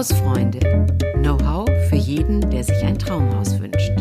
Hausfreunde. 0.00 0.60
Know-how 1.16 1.68
für 1.90 1.96
jeden, 1.96 2.50
der 2.50 2.64
sich 2.64 2.82
ein 2.82 2.98
Traumhaus 2.98 3.60
wünscht. 3.60 3.92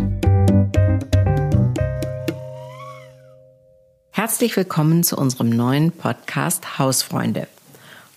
Herzlich 4.12 4.56
willkommen 4.56 5.04
zu 5.04 5.18
unserem 5.18 5.50
neuen 5.50 5.92
Podcast 5.92 6.80
Hausfreunde. 6.80 7.50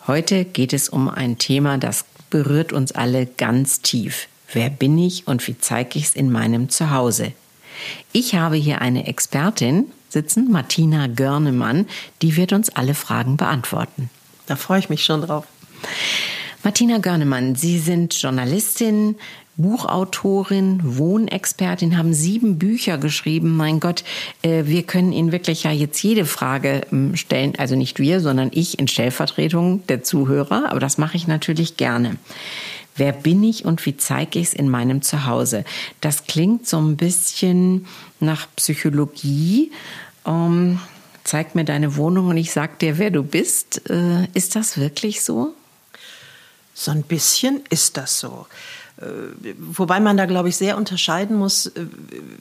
Heute 0.07 0.45
geht 0.45 0.73
es 0.73 0.91
um 0.91 1.09
ein 1.09 1.39
Thema, 1.39 1.77
das 1.77 2.05
berührt 2.31 2.73
uns 2.73 2.93
alle 2.93 3.27
ganz 3.27 3.81
tief. 3.81 4.29
Wer 4.53 4.71
bin 4.71 4.97
ich 4.97 5.27
und 5.27 5.45
wie 5.49 5.59
zeige 5.59 5.99
ich 5.99 6.05
es 6.05 6.15
in 6.15 6.31
meinem 6.31 6.69
Zuhause? 6.69 7.33
Ich 8.13 8.37
habe 8.37 8.55
hier 8.55 8.81
eine 8.81 9.09
Expertin 9.09 9.91
sitzen, 10.09 10.53
Martina 10.53 11.09
Görnemann, 11.09 11.89
die 12.23 12.37
wird 12.37 12.53
uns 12.53 12.71
alle 12.71 12.95
Fragen 12.95 13.37
beantworten. 13.37 14.09
Da 14.47 14.55
freue 14.55 14.79
ich 14.79 14.89
mich 14.89 15.03
schon 15.03 15.23
drauf. 15.23 15.47
Martina 16.65 16.99
Görnemann, 16.99 17.57
Sie 17.57 17.81
sind 17.81 18.15
Journalistin, 18.15 19.17
Buchautorin, 19.57 20.81
Wohnexpertin, 20.85 21.99
haben 21.99 22.15
sieben 22.15 22.57
Bücher 22.57 22.99
geschrieben. 22.99 23.57
Mein 23.57 23.81
Gott, 23.81 24.05
äh, 24.43 24.65
wir 24.67 24.85
können 24.85 25.13
Ihnen 25.13 25.33
wirklich 25.33 25.65
ja 25.65 25.73
jetzt 25.73 26.01
jede 26.05 26.25
Frage 26.25 26.83
ähm, 26.93 27.17
stellen. 27.17 27.55
Also 27.59 27.75
nicht 27.75 27.99
wir, 27.99 28.21
sondern 28.21 28.51
ich 28.53 28.79
in 28.79 28.87
Stellvertretung 28.87 29.85
der 29.89 30.05
Zuhörer. 30.05 30.71
Aber 30.71 30.79
das 30.79 30.99
mache 30.99 31.17
ich 31.17 31.27
natürlich 31.27 31.77
gerne. 31.77 32.17
Wer 32.95 33.13
bin 33.13 33.43
ich 33.43 33.65
und 33.65 33.85
wie 33.85 33.97
zeige 33.97 34.39
ich 34.39 34.49
es 34.49 34.55
in 34.55 34.69
meinem 34.69 35.03
Zuhause? 35.03 35.65
Das 36.01 36.27
klingt 36.27 36.69
so 36.69 36.79
ein 36.79 36.97
bisschen 36.97 37.87
nach 38.21 38.47
Psychologie. 38.55 39.73
Ähm, 40.25 40.79
zeig 41.25 41.57
mir 41.57 41.65
deine 41.65 41.97
Wohnung 41.97 42.29
und 42.29 42.37
ich 42.37 42.53
sag 42.53 42.79
dir, 42.79 42.99
wer 42.99 43.11
du 43.11 43.25
bist. 43.25 43.91
Äh, 43.91 44.29
ist 44.35 44.55
das 44.55 44.79
wirklich 44.79 45.23
so? 45.23 45.55
So 46.83 46.91
ein 46.91 47.05
bisschen 47.05 47.63
ist 47.71 47.97
das 47.97 48.19
so. 48.19 48.47
Äh, 49.01 49.55
wobei 49.57 50.01
man 50.01 50.17
da, 50.17 50.27
glaube 50.27 50.49
ich, 50.49 50.57
sehr 50.57 50.77
unterscheiden 50.77 51.37
muss, 51.37 51.67
äh, 51.67 51.87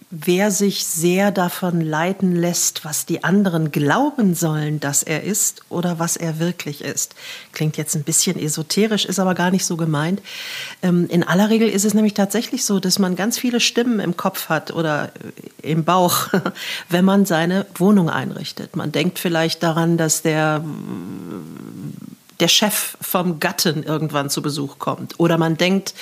wer 0.10 0.50
sich 0.50 0.84
sehr 0.84 1.30
davon 1.30 1.80
leiten 1.80 2.36
lässt, 2.36 2.84
was 2.84 3.06
die 3.06 3.24
anderen 3.24 3.72
glauben 3.72 4.34
sollen, 4.34 4.80
dass 4.80 5.04
er 5.04 5.24
ist 5.24 5.62
oder 5.70 6.00
was 6.00 6.18
er 6.18 6.40
wirklich 6.40 6.82
ist. 6.82 7.14
Klingt 7.52 7.78
jetzt 7.78 7.96
ein 7.96 8.04
bisschen 8.04 8.40
esoterisch, 8.40 9.06
ist 9.06 9.20
aber 9.20 9.36
gar 9.36 9.52
nicht 9.52 9.64
so 9.64 9.78
gemeint. 9.78 10.24
Ähm, 10.82 11.06
in 11.08 11.24
aller 11.24 11.52
Regel 11.52 11.70
ist 11.70 11.86
es 11.86 11.94
nämlich 11.94 12.16
tatsächlich 12.16 12.66
so, 12.66 12.80
dass 12.80 12.98
man 12.98 13.16
ganz 13.16 13.38
viele 13.38 13.60
Stimmen 13.60 14.00
im 14.00 14.18
Kopf 14.18 14.50
hat 14.50 14.72
oder 14.72 15.12
im 15.62 15.84
Bauch, 15.84 16.30
wenn 16.90 17.06
man 17.06 17.28
seine 17.28 17.68
Wohnung 17.76 18.10
einrichtet. 18.10 18.76
Man 18.76 18.92
denkt 18.92 19.20
vielleicht 19.20 19.62
daran, 19.62 19.98
dass 19.98 20.24
der 20.24 20.64
der 22.42 22.48
Chef 22.48 22.98
vom 23.00 23.40
Gatten 23.40 23.84
irgendwann 23.84 24.30
zu 24.30 24.42
Besuch 24.42 24.80
kommt. 24.80 25.20
Oder 25.20 25.38
man 25.38 25.58
denkt, 25.58 25.94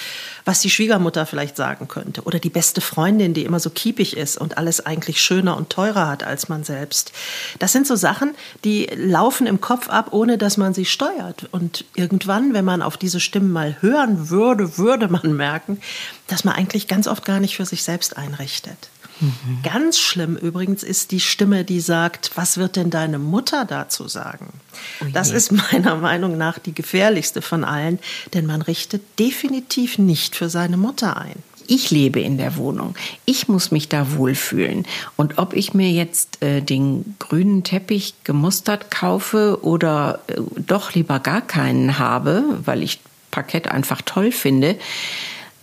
was 0.45 0.61
die 0.61 0.69
Schwiegermutter 0.69 1.25
vielleicht 1.25 1.57
sagen 1.57 1.87
könnte. 1.87 2.23
Oder 2.23 2.39
die 2.39 2.49
beste 2.49 2.81
Freundin, 2.81 3.33
die 3.33 3.43
immer 3.43 3.59
so 3.59 3.69
kiepig 3.69 4.15
ist 4.17 4.37
und 4.37 4.57
alles 4.57 4.85
eigentlich 4.85 5.21
schöner 5.21 5.57
und 5.57 5.69
teurer 5.69 6.07
hat 6.07 6.23
als 6.23 6.49
man 6.49 6.63
selbst. 6.63 7.11
Das 7.59 7.73
sind 7.73 7.85
so 7.85 7.95
Sachen, 7.95 8.35
die 8.63 8.87
laufen 8.95 9.45
im 9.47 9.59
Kopf 9.59 9.89
ab, 9.89 10.07
ohne 10.11 10.37
dass 10.37 10.57
man 10.57 10.73
sie 10.73 10.85
steuert. 10.85 11.47
Und 11.51 11.85
irgendwann, 11.93 12.53
wenn 12.53 12.65
man 12.65 12.81
auf 12.81 12.97
diese 12.97 13.19
Stimmen 13.19 13.51
mal 13.51 13.77
hören 13.81 14.29
würde, 14.29 14.77
würde 14.77 15.09
man 15.09 15.35
merken, 15.35 15.81
dass 16.27 16.45
man 16.45 16.55
eigentlich 16.55 16.87
ganz 16.87 17.07
oft 17.07 17.25
gar 17.25 17.39
nicht 17.39 17.57
für 17.57 17.65
sich 17.65 17.83
selbst 17.83 18.17
einrichtet. 18.17 18.89
Mhm. 19.19 19.59
Ganz 19.63 19.99
schlimm 19.99 20.35
übrigens 20.35 20.83
ist 20.83 21.11
die 21.11 21.19
Stimme, 21.19 21.63
die 21.63 21.79
sagt, 21.79 22.31
was 22.35 22.57
wird 22.57 22.75
denn 22.75 22.89
deine 22.89 23.19
Mutter 23.19 23.65
dazu 23.65 24.07
sagen? 24.07 24.53
Oh 25.01 25.05
das 25.13 25.31
ist 25.31 25.51
meiner 25.71 25.95
Meinung 25.95 26.37
nach 26.37 26.59
die 26.59 26.73
gefährlichste 26.73 27.41
von 27.41 27.63
allen, 27.63 27.99
denn 28.33 28.45
man 28.45 28.61
richtet 28.61 29.01
definitiv 29.19 29.97
nicht 29.97 30.35
für 30.35 30.49
seine 30.49 30.77
Mutter 30.77 31.17
ein. 31.17 31.43
Ich 31.71 31.91
lebe 31.91 32.19
in 32.19 32.39
der 32.39 32.55
Wohnung. 32.55 32.95
Ich 33.25 33.47
muss 33.47 33.69
mich 33.69 33.89
da 33.89 34.15
wohlfühlen. 34.15 34.87
Und 35.17 35.37
ob 35.37 35.53
ich 35.53 35.75
mir 35.75 35.91
jetzt 35.91 36.41
äh, 36.41 36.61
den 36.61 37.15
grünen 37.19 37.63
Teppich 37.63 38.15
gemustert 38.23 38.89
kaufe 38.89 39.59
oder 39.61 40.19
äh, 40.27 40.41
doch 40.57 40.95
lieber 40.95 41.19
gar 41.19 41.41
keinen 41.41 41.99
habe, 41.99 42.43
weil 42.65 42.81
ich 42.81 42.99
Parkett 43.29 43.67
einfach 43.67 44.01
toll 44.01 44.31
finde, 44.31 44.77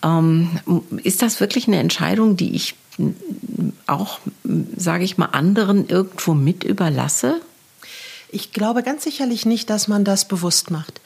ähm, 0.05 0.61
ist 1.03 1.23
das 1.23 1.41
wirklich 1.41 1.67
eine 1.67 1.81
Entscheidung, 1.81 2.37
die 2.37 2.55
ich 2.55 2.77
auch, 3.87 4.21
sage 4.77 5.05
ich 5.05 5.19
mal, 5.19 5.27
anderen 5.27 5.89
irgendwo 5.89 6.35
mit 6.35 6.65
überlasse? 6.65 7.41
Ich 8.31 8.53
glaube 8.53 8.83
ganz 8.83 9.05
sicherlich 9.05 9.47
nicht, 9.47 9.71
dass 9.71 9.89
man 9.89 10.05
das 10.05 10.27
bewusst 10.27 10.71
macht. 10.71 11.01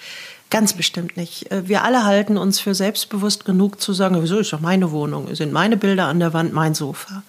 Ganz 0.51 0.73
bestimmt 0.73 1.17
nicht. 1.17 1.51
Äh, 1.53 1.69
wir 1.69 1.85
alle 1.85 2.05
halten 2.05 2.37
uns 2.37 2.59
für 2.59 2.75
selbstbewusst 2.75 3.45
genug 3.45 3.81
zu 3.81 3.93
sagen, 3.93 4.21
wieso 4.21 4.39
ist 4.39 4.53
doch 4.53 4.61
meine 4.61 4.91
Wohnung, 4.91 5.33
sind 5.35 5.53
meine 5.53 5.77
Bilder 5.77 6.07
an 6.07 6.19
der 6.19 6.33
Wand, 6.33 6.53
mein 6.53 6.75
Sofa. 6.75 7.23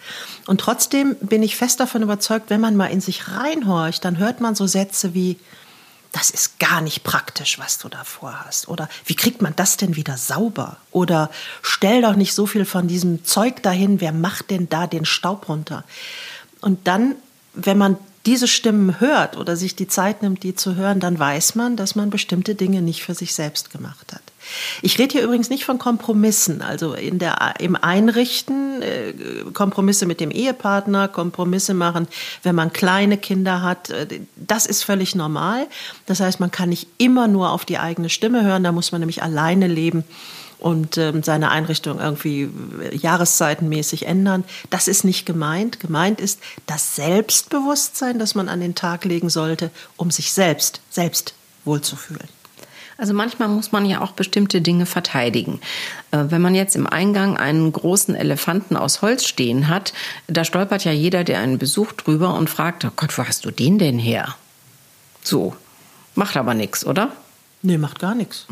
Und 0.47 0.59
trotzdem 0.59 1.15
bin 1.21 1.43
ich 1.43 1.55
fest 1.55 1.79
davon 1.79 2.01
überzeugt, 2.01 2.49
wenn 2.49 2.61
man 2.61 2.75
mal 2.75 2.87
in 2.87 2.99
sich 2.99 3.27
reinhorcht, 3.27 4.03
dann 4.03 4.17
hört 4.17 4.41
man 4.41 4.55
so 4.55 4.65
Sätze 4.65 5.13
wie, 5.13 5.37
das 6.11 6.29
ist 6.29 6.59
gar 6.59 6.81
nicht 6.81 7.03
praktisch, 7.03 7.57
was 7.57 7.77
du 7.77 7.87
da 7.87 8.03
vorhast. 8.03 8.67
Oder 8.67 8.89
wie 9.05 9.15
kriegt 9.15 9.41
man 9.41 9.55
das 9.55 9.77
denn 9.77 9.95
wieder 9.95 10.17
sauber? 10.17 10.77
Oder 10.91 11.29
stell 11.61 12.01
doch 12.01 12.15
nicht 12.15 12.33
so 12.33 12.45
viel 12.45 12.65
von 12.65 12.87
diesem 12.87 13.23
Zeug 13.23 13.63
dahin, 13.63 14.01
wer 14.01 14.11
macht 14.11 14.51
denn 14.51 14.67
da 14.67 14.87
den 14.87 15.05
Staub 15.05 15.47
runter? 15.47 15.83
Und 16.59 16.85
dann, 16.87 17.15
wenn 17.53 17.77
man 17.77 17.97
diese 18.25 18.47
Stimmen 18.47 18.99
hört 18.99 19.37
oder 19.37 19.55
sich 19.55 19.75
die 19.75 19.87
Zeit 19.87 20.21
nimmt, 20.21 20.43
die 20.43 20.53
zu 20.53 20.75
hören, 20.75 20.99
dann 20.99 21.17
weiß 21.17 21.55
man, 21.55 21.75
dass 21.75 21.95
man 21.95 22.09
bestimmte 22.09 22.55
Dinge 22.55 22.81
nicht 22.81 23.03
für 23.03 23.15
sich 23.15 23.33
selbst 23.33 23.71
gemacht 23.71 24.13
hat. 24.13 24.21
Ich 24.81 24.97
rede 24.97 25.13
hier 25.13 25.23
übrigens 25.23 25.49
nicht 25.49 25.65
von 25.65 25.77
Kompromissen, 25.77 26.61
also 26.61 26.93
in 26.93 27.19
der, 27.19 27.55
im 27.59 27.75
Einrichten, 27.75 28.81
äh, 28.81 29.13
Kompromisse 29.53 30.05
mit 30.05 30.19
dem 30.19 30.31
Ehepartner, 30.31 31.07
Kompromisse 31.07 31.73
machen, 31.73 32.07
wenn 32.43 32.55
man 32.55 32.73
kleine 32.73 33.17
Kinder 33.17 33.61
hat. 33.61 33.89
Äh, 33.89 34.21
das 34.35 34.65
ist 34.65 34.83
völlig 34.83 35.15
normal. 35.15 35.67
Das 36.05 36.19
heißt, 36.19 36.39
man 36.39 36.51
kann 36.51 36.69
nicht 36.69 36.87
immer 36.97 37.27
nur 37.27 37.51
auf 37.51 37.65
die 37.65 37.77
eigene 37.77 38.09
Stimme 38.09 38.43
hören, 38.43 38.63
da 38.63 38.71
muss 38.71 38.91
man 38.91 39.01
nämlich 39.01 39.23
alleine 39.23 39.67
leben 39.67 40.03
und 40.61 40.97
ähm, 40.97 41.23
seine 41.23 41.49
Einrichtung 41.49 41.99
irgendwie 41.99 42.43
äh, 42.81 42.95
jahreszeitenmäßig 42.95 44.05
ändern. 44.05 44.43
Das 44.69 44.87
ist 44.87 45.03
nicht 45.03 45.25
gemeint. 45.25 45.79
Gemeint 45.79 46.21
ist 46.21 46.39
das 46.67 46.95
Selbstbewusstsein, 46.95 48.19
das 48.19 48.35
man 48.35 48.47
an 48.47 48.61
den 48.61 48.75
Tag 48.75 49.03
legen 49.03 49.29
sollte, 49.29 49.71
um 49.97 50.11
sich 50.11 50.31
selbst, 50.31 50.81
selbst 50.89 51.33
wohlzufühlen. 51.65 52.29
Also 53.01 53.15
manchmal 53.15 53.47
muss 53.47 53.71
man 53.71 53.87
ja 53.87 53.99
auch 54.01 54.11
bestimmte 54.11 54.61
Dinge 54.61 54.85
verteidigen. 54.85 55.59
Äh, 56.11 56.25
wenn 56.27 56.39
man 56.39 56.53
jetzt 56.53 56.75
im 56.75 56.85
Eingang 56.85 57.35
einen 57.35 57.71
großen 57.71 58.13
Elefanten 58.13 58.77
aus 58.77 59.01
Holz 59.01 59.25
stehen 59.25 59.69
hat, 59.69 59.91
da 60.27 60.45
stolpert 60.45 60.85
ja 60.85 60.91
jeder, 60.91 61.23
der 61.23 61.39
einen 61.39 61.57
besucht, 61.57 62.05
drüber 62.05 62.35
und 62.35 62.47
fragt, 62.47 62.85
oh 62.85 62.91
Gott, 62.95 63.17
wo 63.17 63.25
hast 63.25 63.43
du 63.43 63.49
den 63.49 63.79
denn 63.79 63.97
her? 63.97 64.35
So, 65.23 65.55
macht 66.13 66.37
aber 66.37 66.53
nichts, 66.53 66.85
oder? 66.85 67.11
Nee, 67.63 67.79
macht 67.79 67.97
gar 67.97 68.13
nichts. 68.13 68.45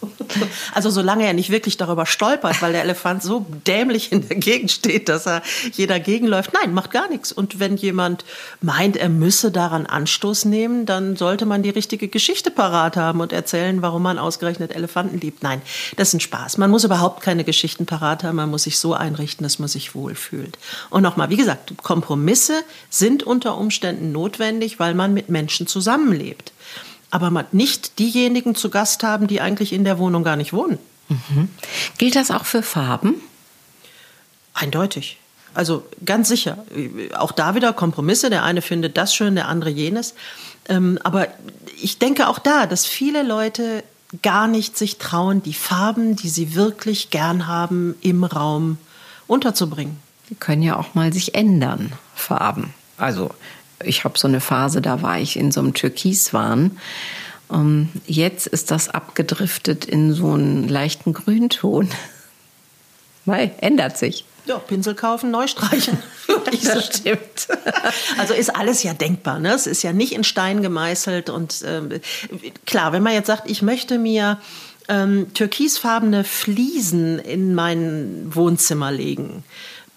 Also 0.74 0.90
solange 0.90 1.26
er 1.26 1.32
nicht 1.32 1.50
wirklich 1.50 1.76
darüber 1.76 2.06
stolpert, 2.06 2.60
weil 2.62 2.72
der 2.72 2.82
Elefant 2.82 3.22
so 3.22 3.46
dämlich 3.66 4.12
in 4.12 4.28
der 4.28 4.36
Gegend 4.36 4.70
steht, 4.70 5.08
dass 5.08 5.26
er 5.26 5.42
jeder 5.72 5.98
gegenläuft. 6.00 6.52
Nein, 6.52 6.74
macht 6.74 6.90
gar 6.90 7.08
nichts. 7.08 7.32
Und 7.32 7.60
wenn 7.60 7.76
jemand 7.76 8.24
meint, 8.60 8.96
er 8.96 9.08
müsse 9.08 9.50
daran 9.50 9.86
Anstoß 9.86 10.44
nehmen, 10.44 10.86
dann 10.86 11.16
sollte 11.16 11.46
man 11.46 11.62
die 11.62 11.70
richtige 11.70 12.08
Geschichte 12.08 12.50
parat 12.50 12.96
haben 12.96 13.20
und 13.20 13.32
erzählen, 13.32 13.82
warum 13.82 14.02
man 14.02 14.18
ausgerechnet 14.18 14.74
Elefanten 14.74 15.20
liebt. 15.20 15.42
Nein, 15.42 15.62
das 15.96 16.08
ist 16.08 16.14
ein 16.14 16.20
Spaß. 16.20 16.58
Man 16.58 16.70
muss 16.70 16.84
überhaupt 16.84 17.22
keine 17.22 17.44
Geschichten 17.44 17.86
parat 17.86 18.24
haben. 18.24 18.36
Man 18.36 18.50
muss 18.50 18.64
sich 18.64 18.78
so 18.78 18.94
einrichten, 18.94 19.42
dass 19.44 19.58
man 19.58 19.68
sich 19.68 19.94
wohlfühlt. 19.94 20.58
Und 20.90 21.02
nochmal, 21.02 21.30
wie 21.30 21.36
gesagt, 21.36 21.72
Kompromisse 21.82 22.62
sind 22.90 23.22
unter 23.22 23.56
Umständen 23.56 24.12
notwendig, 24.12 24.78
weil 24.78 24.94
man 24.94 25.14
mit 25.14 25.28
Menschen 25.28 25.66
zusammenlebt 25.66 26.52
aber 27.10 27.30
man 27.30 27.46
nicht 27.52 27.98
diejenigen 27.98 28.54
zu 28.54 28.70
Gast 28.70 29.02
haben, 29.02 29.26
die 29.26 29.40
eigentlich 29.40 29.72
in 29.72 29.84
der 29.84 29.98
Wohnung 29.98 30.24
gar 30.24 30.36
nicht 30.36 30.52
wohnen. 30.52 30.78
Mhm. 31.08 31.48
Gilt 31.96 32.16
das 32.16 32.30
auch 32.30 32.44
für 32.44 32.62
Farben? 32.62 33.14
Eindeutig. 34.54 35.18
Also 35.54 35.84
ganz 36.04 36.28
sicher. 36.28 36.58
Auch 37.16 37.32
da 37.32 37.54
wieder 37.54 37.72
Kompromisse. 37.72 38.30
Der 38.30 38.44
eine 38.44 38.62
findet 38.62 38.96
das 38.96 39.14
schön, 39.14 39.34
der 39.34 39.48
andere 39.48 39.70
jenes. 39.70 40.14
Ähm, 40.68 40.98
aber 41.02 41.28
ich 41.80 41.98
denke 41.98 42.28
auch 42.28 42.38
da, 42.38 42.66
dass 42.66 42.84
viele 42.84 43.22
Leute 43.22 43.82
gar 44.22 44.46
nicht 44.46 44.76
sich 44.76 44.98
trauen, 44.98 45.42
die 45.42 45.54
Farben, 45.54 46.16
die 46.16 46.28
sie 46.28 46.54
wirklich 46.54 47.10
gern 47.10 47.46
haben, 47.46 47.94
im 48.00 48.24
Raum 48.24 48.78
unterzubringen. 49.26 49.98
Die 50.30 50.34
können 50.34 50.62
ja 50.62 50.76
auch 50.76 50.94
mal 50.94 51.12
sich 51.12 51.34
ändern, 51.34 51.92
Farben. 52.14 52.74
Also 52.96 53.30
ich 53.82 54.04
habe 54.04 54.18
so 54.18 54.28
eine 54.28 54.40
Phase, 54.40 54.80
da 54.80 55.02
war 55.02 55.18
ich 55.18 55.36
in 55.36 55.52
so 55.52 55.60
einem 55.60 55.74
Türkiswahn. 55.74 56.78
Ähm, 57.52 57.88
jetzt 58.06 58.46
ist 58.46 58.70
das 58.70 58.88
abgedriftet 58.88 59.84
in 59.84 60.12
so 60.12 60.32
einen 60.32 60.68
leichten 60.68 61.12
Grünton. 61.12 61.88
Weil, 63.24 63.52
ändert 63.60 63.98
sich. 63.98 64.24
Ja, 64.46 64.58
Pinsel 64.58 64.94
kaufen, 64.94 65.30
neu 65.30 65.46
streichen. 65.46 65.98
das 66.64 66.86
stimmt. 66.86 67.48
Also 68.16 68.34
ist 68.34 68.54
alles 68.54 68.82
ja 68.82 68.94
denkbar. 68.94 69.38
Ne? 69.38 69.52
Es 69.52 69.66
ist 69.66 69.82
ja 69.82 69.92
nicht 69.92 70.12
in 70.12 70.24
Stein 70.24 70.62
gemeißelt. 70.62 71.30
Und 71.30 71.62
äh, 71.62 72.00
klar, 72.66 72.92
wenn 72.92 73.02
man 73.02 73.12
jetzt 73.12 73.26
sagt, 73.26 73.50
ich 73.50 73.62
möchte 73.62 73.98
mir 73.98 74.38
ähm, 74.88 75.32
türkisfarbene 75.34 76.24
Fliesen 76.24 77.18
in 77.18 77.54
mein 77.54 78.34
Wohnzimmer 78.34 78.90
legen, 78.90 79.44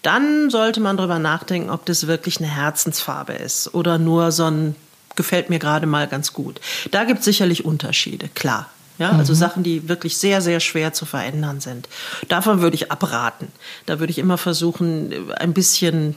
dann 0.02 0.50
sollte 0.50 0.80
man 0.80 0.96
darüber 0.96 1.18
nachdenken, 1.18 1.70
ob 1.70 1.86
das 1.86 2.06
wirklich 2.06 2.38
eine 2.38 2.48
Herzensfarbe 2.48 3.32
ist 3.32 3.74
oder 3.74 3.98
nur 3.98 4.32
so 4.32 4.44
ein 4.44 4.76
gefällt 5.16 5.50
mir 5.50 5.58
gerade 5.58 5.86
mal 5.86 6.08
ganz 6.08 6.32
gut. 6.32 6.60
Da 6.90 7.04
gibt 7.04 7.20
es 7.20 7.24
sicherlich 7.24 7.64
Unterschiede, 7.64 8.28
klar. 8.28 8.68
Ja, 8.98 9.10
also 9.10 9.32
mhm. 9.32 9.38
Sachen, 9.38 9.62
die 9.62 9.88
wirklich 9.88 10.16
sehr, 10.18 10.40
sehr 10.42 10.60
schwer 10.60 10.92
zu 10.92 11.06
verändern 11.06 11.60
sind. 11.60 11.88
Davon 12.28 12.60
würde 12.60 12.76
ich 12.76 12.92
abraten. 12.92 13.48
Da 13.86 13.98
würde 13.98 14.10
ich 14.10 14.18
immer 14.18 14.38
versuchen, 14.38 15.32
ein 15.32 15.54
bisschen 15.54 16.14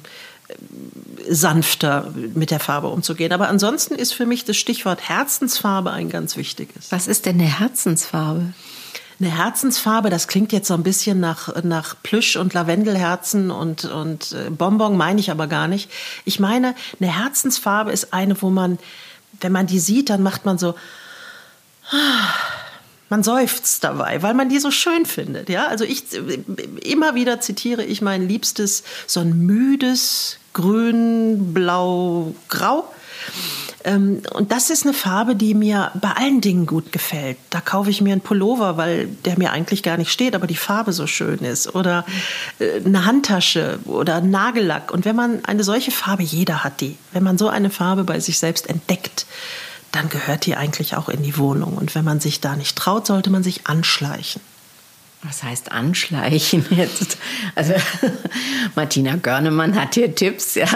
äh, 0.49 1.33
sanfter 1.33 2.13
mit 2.33 2.51
der 2.51 2.59
Farbe 2.59 2.89
umzugehen. 2.89 3.31
Aber 3.31 3.47
ansonsten 3.47 3.95
ist 3.95 4.13
für 4.13 4.25
mich 4.25 4.45
das 4.45 4.57
Stichwort 4.57 5.07
Herzensfarbe 5.07 5.91
ein 5.91 6.09
ganz 6.09 6.35
wichtiges. 6.35 6.91
Was 6.91 7.07
ist 7.07 7.25
denn 7.25 7.39
eine 7.39 7.59
Herzensfarbe? 7.59 8.53
Eine 9.19 9.29
Herzensfarbe, 9.29 10.09
das 10.09 10.27
klingt 10.27 10.51
jetzt 10.51 10.67
so 10.67 10.73
ein 10.73 10.83
bisschen 10.83 11.19
nach, 11.21 11.63
nach 11.63 11.95
Plüsch 12.03 12.35
und 12.35 12.53
Lavendelherzen 12.53 13.49
und, 13.49 13.85
und 13.85 14.33
äh, 14.33 14.49
Bonbon, 14.49 14.97
meine 14.97 15.19
ich 15.21 15.31
aber 15.31 15.47
gar 15.47 15.67
nicht. 15.69 15.89
Ich 16.25 16.39
meine, 16.39 16.75
eine 16.99 17.17
Herzensfarbe 17.17 17.91
ist 17.91 18.13
eine, 18.13 18.41
wo 18.41 18.49
man, 18.49 18.77
wenn 19.39 19.53
man 19.53 19.67
die 19.67 19.79
sieht, 19.79 20.09
dann 20.09 20.21
macht 20.21 20.45
man 20.45 20.57
so, 20.57 20.75
man 23.09 23.23
seufzt 23.23 23.83
dabei, 23.83 24.21
weil 24.21 24.33
man 24.33 24.49
die 24.49 24.59
so 24.59 24.71
schön 24.71 25.05
findet. 25.05 25.49
Ja, 25.49 25.67
also 25.67 25.85
ich 25.85 26.03
immer 26.83 27.15
wieder 27.15 27.39
zitiere 27.39 27.83
ich 27.83 28.01
mein 28.01 28.27
Liebstes, 28.27 28.83
so 29.07 29.21
ein 29.21 29.37
müdes 29.37 30.39
Grün, 30.53 31.53
Blau, 31.53 32.35
Grau. 32.49 32.91
Ähm, 33.85 34.23
und 34.33 34.51
das 34.51 34.69
ist 34.69 34.83
eine 34.83 34.93
Farbe, 34.93 35.35
die 35.35 35.53
mir 35.53 35.91
bei 35.93 36.11
allen 36.11 36.41
Dingen 36.41 36.65
gut 36.65 36.91
gefällt. 36.91 37.37
Da 37.51 37.61
kaufe 37.61 37.91
ich 37.91 38.01
mir 38.01 38.11
einen 38.11 38.21
Pullover, 38.21 38.77
weil 38.77 39.07
der 39.25 39.37
mir 39.37 39.51
eigentlich 39.51 39.83
gar 39.83 39.97
nicht 39.97 40.11
steht, 40.11 40.35
aber 40.35 40.47
die 40.47 40.55
Farbe 40.55 40.91
so 40.91 41.07
schön 41.07 41.39
ist. 41.39 41.73
Oder 41.75 42.03
äh, 42.59 42.83
eine 42.83 43.05
Handtasche 43.05 43.79
oder 43.85 44.19
Nagellack. 44.21 44.91
Und 44.91 45.05
wenn 45.05 45.15
man 45.15 45.45
eine 45.45 45.63
solche 45.63 45.91
Farbe, 45.91 46.23
jeder 46.23 46.63
hat 46.63 46.81
die, 46.81 46.97
wenn 47.13 47.23
man 47.23 47.37
so 47.37 47.47
eine 47.47 47.69
Farbe 47.69 48.03
bei 48.03 48.19
sich 48.19 48.39
selbst 48.39 48.67
entdeckt, 48.67 49.27
dann 49.91 50.09
gehört 50.09 50.45
die 50.45 50.55
eigentlich 50.55 50.97
auch 50.97 51.07
in 51.07 51.23
die 51.23 51.37
Wohnung. 51.37 51.77
Und 51.77 51.95
wenn 51.95 52.03
man 52.03 52.19
sich 52.19 52.41
da 52.41 52.55
nicht 52.55 52.75
traut, 52.75 53.05
sollte 53.05 53.29
man 53.29 53.43
sich 53.43 53.67
anschleichen. 53.67 54.41
Was 55.27 55.43
heißt 55.43 55.71
anschleichen 55.71 56.65
jetzt? 56.69 57.17
Also 57.55 57.73
Martina 58.75 59.15
Görnemann 59.15 59.75
hat 59.79 59.95
hier 59.95 60.13
Tipps, 60.13 60.55
ja. 60.55 60.67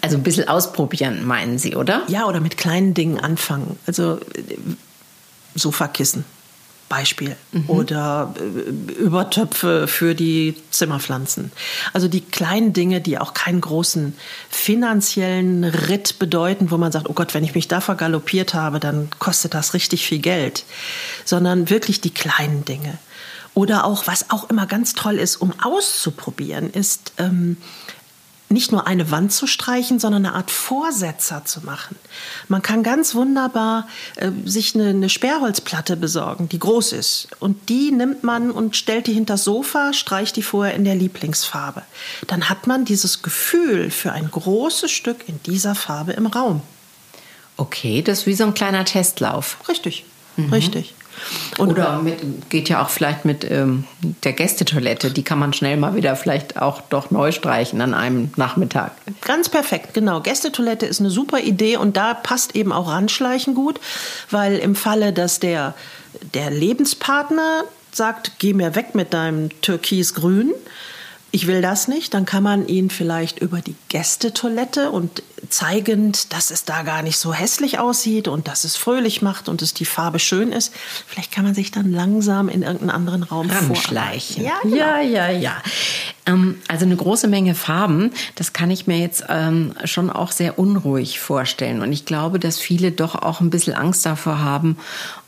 Also 0.00 0.16
ein 0.16 0.22
bisschen 0.22 0.48
ausprobieren, 0.48 1.24
meinen 1.26 1.58
Sie, 1.58 1.74
oder? 1.74 2.02
Ja, 2.08 2.26
oder 2.26 2.40
mit 2.40 2.56
kleinen 2.56 2.94
Dingen 2.94 3.18
anfangen. 3.18 3.78
Also 3.86 4.20
Sofakissen 5.54 6.24
Beispiel 6.90 7.36
mhm. 7.52 7.70
oder 7.70 8.34
äh, 8.36 8.92
Übertöpfe 9.00 9.86
für 9.86 10.14
die 10.14 10.56
Zimmerpflanzen. 10.70 11.52
Also 11.92 12.08
die 12.08 12.20
kleinen 12.20 12.72
Dinge, 12.72 13.00
die 13.00 13.16
auch 13.18 13.32
keinen 13.32 13.60
großen 13.60 14.14
finanziellen 14.50 15.64
Ritt 15.64 16.18
bedeuten, 16.18 16.70
wo 16.70 16.76
man 16.76 16.92
sagt, 16.92 17.08
oh 17.08 17.12
Gott, 17.12 17.32
wenn 17.32 17.44
ich 17.44 17.54
mich 17.54 17.68
da 17.68 17.80
vergaloppiert 17.80 18.54
habe, 18.54 18.80
dann 18.80 19.08
kostet 19.20 19.54
das 19.54 19.72
richtig 19.72 20.04
viel 20.04 20.18
Geld, 20.18 20.64
sondern 21.24 21.70
wirklich 21.70 22.00
die 22.00 22.12
kleinen 22.12 22.64
Dinge. 22.64 22.98
Oder 23.54 23.84
auch, 23.84 24.06
was 24.06 24.30
auch 24.30 24.48
immer 24.48 24.66
ganz 24.66 24.94
toll 24.94 25.18
ist, 25.18 25.36
um 25.36 25.52
auszuprobieren, 25.60 26.70
ist 26.70 27.12
ähm, 27.18 27.56
nicht 28.50 28.72
nur 28.72 28.86
eine 28.86 29.10
Wand 29.10 29.32
zu 29.32 29.46
streichen, 29.46 30.00
sondern 30.00 30.26
eine 30.26 30.34
Art 30.34 30.50
Vorsetzer 30.50 31.44
zu 31.44 31.64
machen. 31.64 31.96
Man 32.48 32.62
kann 32.62 32.82
ganz 32.82 33.14
wunderbar 33.14 33.86
äh, 34.16 34.30
sich 34.44 34.74
eine, 34.74 34.88
eine 34.88 35.08
Sperrholzplatte 35.08 35.96
besorgen, 35.96 36.48
die 36.48 36.58
groß 36.58 36.92
ist. 36.92 37.28
Und 37.38 37.68
die 37.68 37.92
nimmt 37.92 38.24
man 38.24 38.50
und 38.50 38.76
stellt 38.76 39.06
die 39.06 39.12
hinter 39.12 39.34
das 39.34 39.44
Sofa, 39.44 39.92
streicht 39.92 40.34
die 40.34 40.42
vorher 40.42 40.74
in 40.74 40.84
der 40.84 40.96
Lieblingsfarbe. 40.96 41.82
Dann 42.26 42.48
hat 42.48 42.66
man 42.66 42.84
dieses 42.84 43.22
Gefühl 43.22 43.90
für 43.90 44.12
ein 44.12 44.28
großes 44.30 44.90
Stück 44.90 45.28
in 45.28 45.40
dieser 45.44 45.76
Farbe 45.76 46.12
im 46.12 46.26
Raum. 46.26 46.60
Okay, 47.56 48.02
das 48.02 48.20
ist 48.20 48.26
wie 48.26 48.34
so 48.34 48.44
ein 48.44 48.54
kleiner 48.54 48.84
Testlauf. 48.84 49.58
Richtig, 49.68 50.04
mhm. 50.36 50.52
richtig. 50.52 50.94
Und 51.58 51.70
Oder 51.70 52.00
mit, 52.02 52.50
geht 52.50 52.68
ja 52.68 52.82
auch 52.82 52.90
vielleicht 52.90 53.24
mit 53.24 53.48
ähm, 53.50 53.84
der 54.24 54.32
Gästetoilette. 54.32 55.10
Die 55.10 55.22
kann 55.22 55.38
man 55.38 55.52
schnell 55.52 55.76
mal 55.76 55.94
wieder 55.94 56.16
vielleicht 56.16 56.60
auch 56.60 56.80
doch 56.82 57.10
neu 57.10 57.32
streichen 57.32 57.80
an 57.80 57.94
einem 57.94 58.30
Nachmittag. 58.36 58.92
Ganz 59.22 59.48
perfekt, 59.48 59.94
genau. 59.94 60.20
Gästetoilette 60.20 60.86
ist 60.86 61.00
eine 61.00 61.10
super 61.10 61.40
Idee 61.40 61.76
und 61.76 61.96
da 61.96 62.14
passt 62.14 62.56
eben 62.56 62.72
auch 62.72 62.88
Ranschleichen 62.88 63.54
gut, 63.54 63.80
weil 64.30 64.58
im 64.58 64.74
Falle, 64.74 65.12
dass 65.12 65.40
der, 65.40 65.74
der 66.34 66.50
Lebenspartner 66.50 67.64
sagt, 67.92 68.32
geh 68.38 68.54
mir 68.54 68.74
weg 68.74 68.94
mit 68.94 69.12
deinem 69.12 69.48
Türkisgrün, 69.62 70.52
ich 71.32 71.46
will 71.46 71.62
das 71.62 71.86
nicht, 71.86 72.12
dann 72.14 72.24
kann 72.24 72.42
man 72.42 72.66
ihn 72.66 72.90
vielleicht 72.90 73.38
über 73.38 73.60
die 73.60 73.76
Gästetoilette 73.88 74.90
und 74.90 75.22
zeigend, 75.48 76.32
dass 76.32 76.50
es 76.50 76.64
da 76.64 76.82
gar 76.82 77.02
nicht 77.02 77.18
so 77.18 77.32
hässlich 77.32 77.78
aussieht 77.78 78.28
und 78.28 78.48
dass 78.48 78.64
es 78.64 78.76
fröhlich 78.76 79.22
macht 79.22 79.48
und 79.48 79.62
dass 79.62 79.74
die 79.74 79.84
Farbe 79.84 80.18
schön 80.18 80.52
ist, 80.52 80.72
vielleicht 81.06 81.32
kann 81.32 81.44
man 81.44 81.54
sich 81.54 81.70
dann 81.70 81.90
langsam 81.90 82.48
in 82.48 82.62
irgendeinen 82.62 82.90
anderen 82.90 83.22
Raum 83.22 83.48
vorschleichen. 83.50 84.44
Ja, 84.44 84.52
genau. 84.62 84.76
ja, 84.76 85.00
ja, 85.00 85.30
ja. 85.30 85.62
Ähm, 86.26 86.56
also 86.68 86.84
eine 86.84 86.96
große 86.96 87.28
Menge 87.28 87.54
Farben, 87.54 88.12
das 88.34 88.52
kann 88.52 88.70
ich 88.70 88.86
mir 88.86 88.98
jetzt 88.98 89.24
ähm, 89.28 89.72
schon 89.84 90.10
auch 90.10 90.32
sehr 90.32 90.58
unruhig 90.58 91.20
vorstellen. 91.20 91.82
Und 91.82 91.92
ich 91.92 92.04
glaube, 92.04 92.38
dass 92.38 92.58
viele 92.58 92.92
doch 92.92 93.14
auch 93.14 93.40
ein 93.40 93.50
bisschen 93.50 93.74
Angst 93.74 94.04
davor 94.06 94.40
haben, 94.40 94.76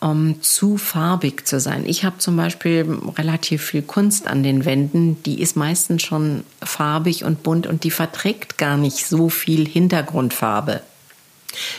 ähm, 0.02 0.36
zu 0.42 0.76
farbig 0.76 1.46
zu 1.46 1.60
sein. 1.60 1.84
Ich 1.86 2.04
habe 2.04 2.18
zum 2.18 2.36
Beispiel 2.36 2.98
relativ 3.16 3.62
viel 3.62 3.82
Kunst 3.82 4.26
an 4.26 4.42
den 4.42 4.64
Wänden, 4.64 5.22
die 5.24 5.40
ist 5.40 5.56
meistens 5.56 6.02
schon 6.02 6.44
farbig 6.62 7.24
und 7.24 7.42
bunt 7.42 7.66
und 7.66 7.84
die 7.84 7.90
verträgt 7.90 8.58
gar 8.58 8.76
nicht 8.76 9.06
so 9.06 9.28
viel 9.28 9.66
Hintergrundfarbe. 10.02 10.82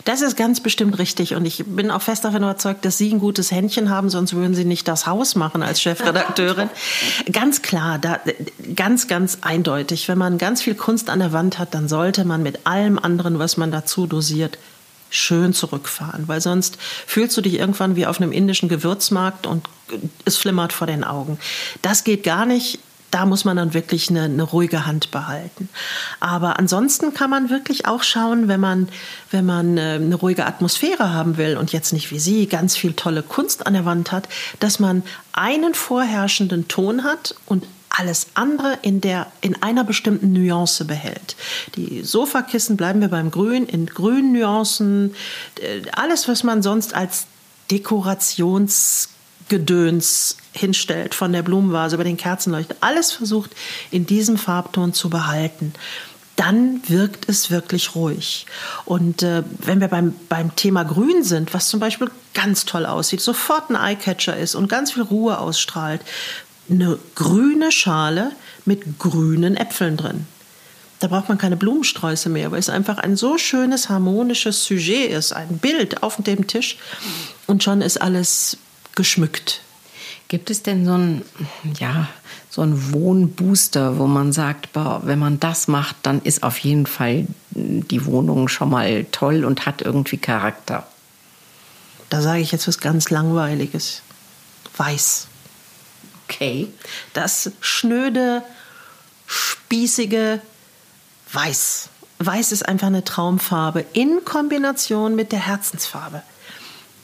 Das 0.06 0.22
ist 0.22 0.38
ganz 0.38 0.60
bestimmt 0.60 1.00
richtig 1.00 1.34
und 1.34 1.46
ich 1.46 1.64
bin 1.66 1.90
auch 1.90 2.04
fest 2.04 2.24
davon 2.24 2.44
überzeugt, 2.44 2.86
dass 2.86 3.00
Sie 3.00 3.12
ein 3.12 3.20
gutes 3.20 3.52
Händchen 3.52 3.90
haben, 3.90 4.12
sonst 4.12 4.34
würden 4.34 4.54
Sie 4.54 4.66
nicht 4.66 4.88
das 4.88 5.08
Haus 5.08 5.34
machen 5.34 5.64
als 5.64 5.82
Chefredakteurin. 5.82 6.70
ganz 7.32 7.64
klar, 7.64 7.98
da, 7.98 8.20
ganz, 8.76 9.08
ganz 9.08 9.40
eindeutig. 9.42 10.08
Wenn 10.08 10.20
man 10.20 10.38
ganz 10.38 10.62
viel 10.62 10.76
Kunst 10.76 11.10
an 11.10 11.20
der 11.20 11.34
Wand 11.34 11.58
hat, 11.58 11.74
dann 11.74 11.88
sollte 11.88 12.24
man 12.24 12.44
mit 12.44 12.68
allem 12.68 13.00
anderen, 13.00 13.40
was 13.40 13.58
man 13.58 13.72
dazu 13.72 14.06
dosiert, 14.06 14.60
schön 15.10 15.54
zurückfahren, 15.54 16.28
weil 16.28 16.42
sonst 16.42 16.78
fühlst 17.08 17.36
du 17.38 17.42
dich 17.42 17.56
irgendwann 17.56 17.96
wie 17.96 18.06
auf 18.06 18.22
einem 18.22 18.32
indischen 18.32 18.70
Gewürzmarkt 18.70 19.48
und 19.48 19.68
es 20.26 20.38
flimmert 20.38 20.72
vor 20.72 20.86
den 20.86 21.04
Augen. 21.04 21.40
Das 21.82 22.04
geht 22.04 22.24
gar 22.24 22.46
nicht 22.46 22.80
da 23.14 23.26
muss 23.28 23.46
man 23.46 23.58
dann 23.58 23.74
wirklich 23.74 24.10
eine, 24.10 24.24
eine, 24.24 24.44
ruhige 24.44 24.88
Hand 24.88 25.12
behalten. 25.12 25.70
Aber 26.20 26.58
ansonsten 26.58 27.14
kann 27.14 27.30
man 27.30 27.50
wirklich 27.52 27.86
auch 27.86 28.02
schauen, 28.02 28.48
wenn 28.48 28.60
man, 28.60 28.90
wenn 29.30 29.46
man 29.46 29.78
äh, 29.78 30.00
eine 30.02 30.16
ruhige 30.16 30.46
Atmosphäre 30.46 31.14
haben 31.14 31.38
will 31.38 31.58
und 31.58 31.72
jetzt 31.72 31.94
nicht 31.94 32.12
wie 32.12 32.20
Sie 32.20 32.48
ganz 32.48 32.76
viel 32.76 32.94
tolle 32.94 33.22
Kunst 33.22 33.68
an 33.68 33.74
der 33.74 33.86
Wand 33.86 34.12
hat, 34.12 34.28
dass 34.60 34.80
man 34.80 35.04
einen 35.32 35.76
vorherrschenden 35.76 36.68
Ton 36.68 37.04
hat 37.04 37.36
und 37.46 37.66
alles 37.90 38.28
andere 38.34 38.80
in, 38.82 39.02
der, 39.02 39.28
in 39.42 39.62
einer 39.62 39.84
bestimmten 39.84 40.34
Nuance 40.34 40.84
behält. 40.86 41.36
Die 41.76 42.02
Sofakissen 42.02 42.78
bleiben 42.78 43.02
wir 43.02 43.10
beim 43.10 43.30
Grün, 43.30 43.68
in 43.68 43.86
grünen 43.86 44.34
Nuancen. 44.34 45.14
Äh, 45.62 45.84
alles, 45.92 46.28
was 46.28 46.44
man 46.44 46.64
sonst 46.64 46.96
als 46.96 47.28
Dekorations 47.70 49.10
Gedöns 49.50 50.38
hinstellt, 50.54 51.16
von 51.16 51.34
der 51.34 51.44
Blumenvase 51.44 51.96
über 51.96 52.04
den 52.04 52.18
Kerzenleuchter, 52.18 52.76
alles 52.80 53.12
versucht 53.12 53.52
in 53.92 54.06
diesem 54.06 54.38
Farbton 54.38 54.94
zu 54.94 55.10
behalten, 55.10 55.74
dann 56.36 56.82
wirkt 56.88 57.30
es 57.30 57.52
wirklich 57.52 57.96
ruhig. 57.96 58.46
Und 58.86 59.22
äh, 59.22 59.44
wenn 59.60 59.82
wir 59.82 59.88
beim, 59.88 60.16
beim 60.30 60.56
Thema 60.56 60.84
Grün 60.84 61.24
sind, 61.24 61.54
was 61.54 61.68
zum 61.68 61.80
Beispiel 61.80 62.10
ganz 62.34 62.66
toll 62.66 62.86
aussieht, 62.86 63.22
sofort 63.22 63.70
ein 63.70 63.76
Eyecatcher 63.76 64.36
ist 64.36 64.56
und 64.56 64.68
ganz 64.68 64.94
viel 64.94 65.04
Ruhe 65.04 65.38
ausstrahlt, 65.38 66.02
eine 66.70 66.98
grüne 67.16 67.72
Schale 67.72 68.32
mit 68.66 68.98
grünen 68.98 69.56
Äpfeln 69.56 69.98
drin. 69.98 70.26
Da 71.00 71.08
braucht 71.08 71.28
man 71.28 71.38
keine 71.38 71.58
Blumensträuße 71.58 72.30
mehr, 72.30 72.52
weil 72.52 72.60
es 72.60 72.70
einfach 72.70 72.98
ein 72.98 73.18
so 73.18 73.38
schönes, 73.38 73.90
harmonisches 73.90 74.64
Sujet 74.64 75.12
ist, 75.12 75.34
ein 75.34 75.58
Bild 75.58 76.02
auf 76.02 76.16
dem 76.18 76.48
Tisch. 76.48 76.78
Und 77.46 77.62
schon 77.62 77.82
ist 77.82 78.02
alles 78.02 78.58
geschmückt. 78.96 79.62
Gibt 80.28 80.50
es 80.50 80.64
denn 80.64 80.86
so 80.86 80.94
ein, 80.98 81.22
ja, 81.80 82.08
so 82.50 82.62
ein 82.62 82.94
Wohnbooster, 82.94 84.00
wo 84.00 84.08
man 84.08 84.32
sagt, 84.32 84.74
boah, 84.74 85.02
wenn 85.04 85.20
man 85.20 85.40
das 85.40 85.68
macht, 85.68 85.96
dann 86.04 86.22
ist 86.22 86.44
auf 86.44 86.58
jeden 86.60 86.86
Fall 86.86 87.28
die 87.52 88.06
Wohnung 88.06 88.48
schon 88.48 88.70
mal 88.70 89.06
toll 89.12 89.46
und 89.46 89.66
hat 89.66 89.82
irgendwie 89.82 90.18
Charakter? 90.18 90.88
Da 92.10 92.22
sage 92.22 92.42
ich 92.42 92.52
jetzt 92.52 92.68
was 92.68 92.80
ganz 92.80 93.10
Langweiliges. 93.10 94.02
Weiß. 94.78 95.28
Okay. 96.28 96.68
Das 97.14 97.52
schnöde, 97.60 98.44
spießige 99.28 100.42
Weiß. 101.32 101.90
Weiß 102.20 102.52
ist 102.52 102.68
einfach 102.68 102.88
eine 102.88 103.04
Traumfarbe 103.04 103.86
in 103.94 104.24
Kombination 104.24 105.16
mit 105.16 105.32
der 105.32 105.40
Herzensfarbe. 105.40 106.22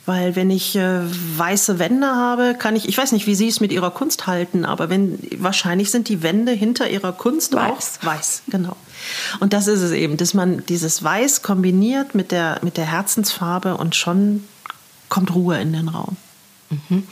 Weil 0.10 0.36
wenn 0.36 0.50
ich 0.50 0.76
äh, 0.76 1.02
weiße 1.38 1.78
Wände 1.78 2.08
habe, 2.08 2.56
kann 2.58 2.76
ich, 2.76 2.90
ich 2.90 2.98
weiß 2.98 3.12
nicht, 3.12 3.28
wie 3.28 3.36
Sie 3.36 3.48
es 3.48 3.60
mit 3.60 3.72
Ihrer 3.72 3.92
Kunst 3.92 4.26
halten, 4.26 4.66
aber 4.66 4.90
wenn, 4.90 5.20
wahrscheinlich 5.38 5.92
sind 5.92 6.10
die 6.10 6.24
Wände 6.24 6.52
hinter 6.52 6.90
Ihrer 6.90 7.12
Kunst 7.12 7.54
weiß. 7.54 8.00
auch 8.02 8.06
weiß, 8.08 8.42
genau. 8.48 8.76
Und 9.40 9.54
das 9.54 9.68
ist 9.68 9.82
es 9.82 9.92
eben, 9.92 10.18
dass 10.18 10.34
man 10.34 10.66
dieses 10.66 11.04
Weiß 11.04 11.44
kombiniert 11.44 12.16
mit 12.16 12.32
der, 12.32 12.58
mit 12.64 12.78
der 12.78 12.86
Herzensfarbe 12.86 13.78
und 13.78 13.96
schon 13.96 14.46
kommt 15.10 15.36
Ruhe 15.36 15.62
in 15.62 15.74
den 15.74 15.90
Raum. 15.90 16.18
Mhm. 16.72 17.04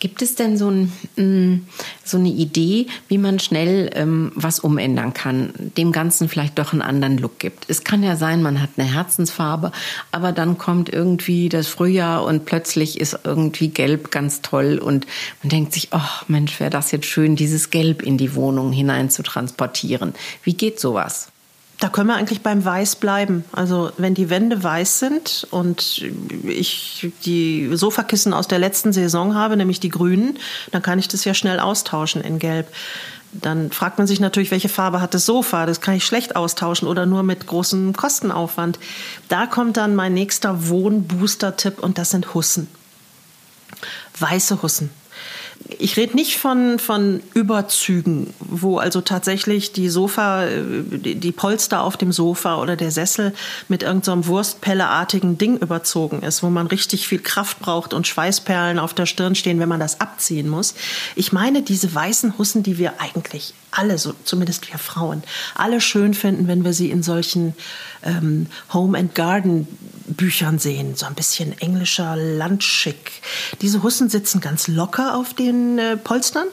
Gibt 0.00 0.20
es 0.20 0.34
denn 0.34 0.58
so, 0.58 0.70
ein, 0.70 0.92
mm, 1.14 1.68
so, 2.04 2.18
eine 2.18 2.28
Idee, 2.28 2.86
wie 3.08 3.18
man 3.18 3.38
schnell 3.38 3.90
ähm, 3.94 4.32
was 4.34 4.60
umändern 4.60 5.14
kann, 5.14 5.52
dem 5.76 5.92
Ganzen 5.92 6.28
vielleicht 6.28 6.58
doch 6.58 6.72
einen 6.72 6.82
anderen 6.82 7.18
Look 7.18 7.38
gibt? 7.38 7.64
Es 7.68 7.84
kann 7.84 8.02
ja 8.02 8.16
sein, 8.16 8.42
man 8.42 8.60
hat 8.60 8.70
eine 8.76 8.92
Herzensfarbe, 8.92 9.72
aber 10.12 10.32
dann 10.32 10.58
kommt 10.58 10.88
irgendwie 10.88 11.48
das 11.48 11.68
Frühjahr 11.68 12.24
und 12.24 12.44
plötzlich 12.44 13.00
ist 13.00 13.18
irgendwie 13.24 13.68
Gelb 13.68 14.10
ganz 14.10 14.42
toll 14.42 14.78
und 14.78 15.06
man 15.42 15.50
denkt 15.50 15.72
sich, 15.72 15.88
oh 15.92 16.24
Mensch, 16.28 16.60
wäre 16.60 16.70
das 16.70 16.90
jetzt 16.90 17.06
schön, 17.06 17.36
dieses 17.36 17.70
Gelb 17.70 18.02
in 18.02 18.18
die 18.18 18.34
Wohnung 18.34 18.72
hinein 18.72 19.10
zu 19.10 19.22
transportieren. 19.22 20.14
Wie 20.42 20.54
geht 20.54 20.80
sowas? 20.80 21.28
Da 21.84 21.90
können 21.90 22.08
wir 22.08 22.16
eigentlich 22.16 22.40
beim 22.40 22.64
Weiß 22.64 22.96
bleiben. 22.96 23.44
Also 23.52 23.92
wenn 23.98 24.14
die 24.14 24.30
Wände 24.30 24.62
weiß 24.62 25.00
sind 25.00 25.46
und 25.50 26.02
ich 26.42 27.12
die 27.26 27.76
Sofakissen 27.76 28.32
aus 28.32 28.48
der 28.48 28.58
letzten 28.58 28.94
Saison 28.94 29.34
habe, 29.34 29.58
nämlich 29.58 29.80
die 29.80 29.90
grünen, 29.90 30.38
dann 30.72 30.80
kann 30.80 30.98
ich 30.98 31.08
das 31.08 31.26
ja 31.26 31.34
schnell 31.34 31.60
austauschen 31.60 32.22
in 32.22 32.38
Gelb. 32.38 32.68
Dann 33.32 33.70
fragt 33.70 33.98
man 33.98 34.06
sich 34.06 34.18
natürlich, 34.18 34.50
welche 34.50 34.70
Farbe 34.70 35.02
hat 35.02 35.12
das 35.12 35.26
Sofa? 35.26 35.66
Das 35.66 35.82
kann 35.82 35.92
ich 35.92 36.06
schlecht 36.06 36.36
austauschen 36.36 36.88
oder 36.88 37.04
nur 37.04 37.22
mit 37.22 37.46
großem 37.46 37.94
Kostenaufwand. 37.94 38.78
Da 39.28 39.44
kommt 39.44 39.76
dann 39.76 39.94
mein 39.94 40.14
nächster 40.14 40.68
Wohnbooster-Tipp 40.68 41.80
und 41.80 41.98
das 41.98 42.08
sind 42.08 42.32
Hussen. 42.32 42.66
Weiße 44.18 44.62
Hussen 44.62 44.88
ich 45.66 45.96
rede 45.96 46.14
nicht 46.14 46.38
von, 46.38 46.78
von 46.78 47.20
Überzügen, 47.32 48.32
wo 48.38 48.78
also 48.78 49.00
tatsächlich 49.00 49.72
die 49.72 49.88
Sofa, 49.88 50.46
die 50.46 51.32
Polster 51.32 51.82
auf 51.82 51.96
dem 51.96 52.12
Sofa 52.12 52.60
oder 52.60 52.76
der 52.76 52.90
Sessel 52.90 53.32
mit 53.68 53.82
irgendeinem 53.82 54.22
so 54.22 54.28
Wurstpelleartigen 54.28 55.38
Ding 55.38 55.56
überzogen 55.56 56.22
ist, 56.22 56.42
wo 56.42 56.50
man 56.50 56.66
richtig 56.66 57.08
viel 57.08 57.18
Kraft 57.18 57.60
braucht 57.60 57.94
und 57.94 58.06
Schweißperlen 58.06 58.78
auf 58.78 58.92
der 58.92 59.06
Stirn 59.06 59.34
stehen, 59.34 59.58
wenn 59.58 59.68
man 59.68 59.80
das 59.80 60.00
abziehen 60.00 60.48
muss. 60.48 60.74
Ich 61.16 61.32
meine 61.32 61.62
diese 61.62 61.94
weißen 61.94 62.36
Hussen, 62.36 62.62
die 62.62 62.78
wir 62.78 63.00
eigentlich 63.00 63.54
alle, 63.70 63.98
so 63.98 64.14
zumindest 64.24 64.70
wir 64.70 64.78
Frauen, 64.78 65.22
alle 65.54 65.80
schön 65.80 66.14
finden, 66.14 66.46
wenn 66.46 66.64
wir 66.64 66.72
sie 66.72 66.90
in 66.90 67.02
solchen 67.02 67.54
ähm, 68.02 68.46
Home 68.72 68.98
and 68.98 69.14
Garden 69.14 69.66
Büchern 70.06 70.58
sehen. 70.58 70.94
So 70.94 71.06
ein 71.06 71.14
bisschen 71.14 71.58
englischer 71.60 72.16
Landschick. 72.16 73.12
Diese 73.60 73.82
Hussen 73.82 74.08
sitzen 74.08 74.40
ganz 74.40 74.68
locker 74.68 75.16
auf 75.16 75.34
den 75.34 75.78
äh, 75.78 75.96
Polstern 75.96 76.48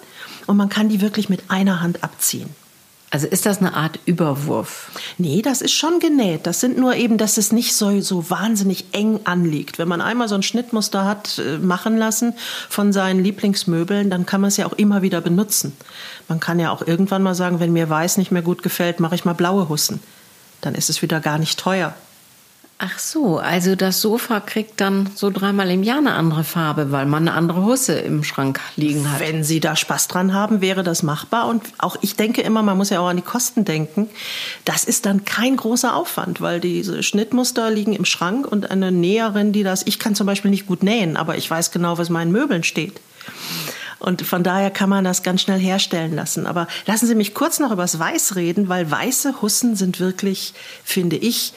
und 0.47 0.57
man 0.57 0.69
kann 0.69 0.89
die 0.89 1.01
wirklich 1.01 1.29
mit 1.29 1.43
einer 1.49 1.81
Hand 1.81 2.03
abziehen. 2.03 2.49
Also 3.13 3.27
ist 3.27 3.45
das 3.45 3.57
eine 3.57 3.73
Art 3.73 3.99
Überwurf? 4.05 4.89
Nee, 5.17 5.41
das 5.41 5.61
ist 5.61 5.73
schon 5.73 5.99
genäht. 5.99 6.47
Das 6.47 6.61
sind 6.61 6.77
nur 6.77 6.95
eben, 6.95 7.17
dass 7.17 7.37
es 7.37 7.51
nicht 7.51 7.75
so, 7.75 7.99
so 7.99 8.29
wahnsinnig 8.29 8.85
eng 8.93 9.19
anliegt. 9.25 9.77
Wenn 9.77 9.89
man 9.89 9.99
einmal 9.99 10.29
so 10.29 10.35
ein 10.35 10.43
Schnittmuster 10.43 11.03
hat 11.03 11.37
äh, 11.37 11.57
machen 11.57 11.97
lassen 11.97 12.33
von 12.69 12.93
seinen 12.93 13.21
Lieblingsmöbeln, 13.21 14.09
dann 14.09 14.25
kann 14.25 14.39
man 14.39 14.47
es 14.47 14.55
ja 14.55 14.65
auch 14.65 14.73
immer 14.73 15.01
wieder 15.01 15.19
benutzen. 15.19 15.75
Man 16.29 16.39
kann 16.39 16.57
ja 16.57 16.71
auch 16.71 16.87
irgendwann 16.87 17.21
mal 17.21 17.35
sagen, 17.35 17.59
wenn 17.59 17.73
mir 17.73 17.89
weiß 17.89 18.15
nicht 18.15 18.31
mehr 18.31 18.43
gut 18.43 18.63
gefällt, 18.63 19.01
mache 19.01 19.15
ich 19.15 19.25
mal 19.25 19.33
blaue 19.33 19.67
Hussen. 19.67 19.99
Dann 20.61 20.73
ist 20.73 20.89
es 20.89 21.01
wieder 21.01 21.19
gar 21.19 21.37
nicht 21.37 21.59
teuer. 21.59 21.93
Ach 22.83 22.97
so, 22.97 23.37
also 23.37 23.75
das 23.75 24.01
Sofa 24.01 24.39
kriegt 24.39 24.81
dann 24.81 25.11
so 25.13 25.29
dreimal 25.29 25.69
im 25.69 25.83
Jahr 25.83 25.99
eine 25.99 26.15
andere 26.15 26.43
Farbe, 26.43 26.91
weil 26.91 27.05
man 27.05 27.27
eine 27.27 27.37
andere 27.37 27.63
Husse 27.63 27.99
im 27.99 28.23
Schrank 28.23 28.59
liegen 28.75 29.11
hat. 29.11 29.19
Wenn 29.19 29.43
Sie 29.43 29.59
da 29.59 29.75
Spaß 29.75 30.07
dran 30.07 30.33
haben, 30.33 30.61
wäre 30.61 30.81
das 30.81 31.03
machbar. 31.03 31.47
Und 31.47 31.61
auch 31.77 31.95
ich 32.01 32.15
denke 32.15 32.41
immer, 32.41 32.63
man 32.63 32.77
muss 32.77 32.89
ja 32.89 32.99
auch 32.99 33.09
an 33.09 33.17
die 33.17 33.21
Kosten 33.21 33.65
denken. 33.65 34.09
Das 34.65 34.83
ist 34.83 35.05
dann 35.05 35.25
kein 35.25 35.57
großer 35.57 35.95
Aufwand, 35.95 36.41
weil 36.41 36.59
diese 36.59 37.03
Schnittmuster 37.03 37.69
liegen 37.69 37.93
im 37.93 38.03
Schrank 38.03 38.47
und 38.47 38.71
eine 38.71 38.91
Näherin, 38.91 39.53
die 39.53 39.61
das, 39.61 39.85
ich 39.85 39.99
kann 39.99 40.15
zum 40.15 40.25
Beispiel 40.25 40.49
nicht 40.49 40.65
gut 40.65 40.81
nähen, 40.81 41.17
aber 41.17 41.37
ich 41.37 41.51
weiß 41.51 41.69
genau, 41.69 41.99
was 41.99 42.09
meinen 42.09 42.31
Möbeln 42.31 42.63
steht. 42.63 42.99
Und 43.99 44.23
von 44.23 44.41
daher 44.41 44.71
kann 44.71 44.89
man 44.89 45.03
das 45.03 45.21
ganz 45.21 45.43
schnell 45.43 45.59
herstellen 45.59 46.15
lassen. 46.15 46.47
Aber 46.47 46.65
lassen 46.87 47.05
Sie 47.05 47.13
mich 47.13 47.35
kurz 47.35 47.59
noch 47.59 47.71
über 47.71 47.83
das 47.83 47.99
Weiß 47.99 48.35
reden, 48.35 48.69
weil 48.69 48.89
weiße 48.89 49.43
Hussen 49.43 49.75
sind 49.75 49.99
wirklich, 49.99 50.55
finde 50.83 51.17
ich, 51.17 51.53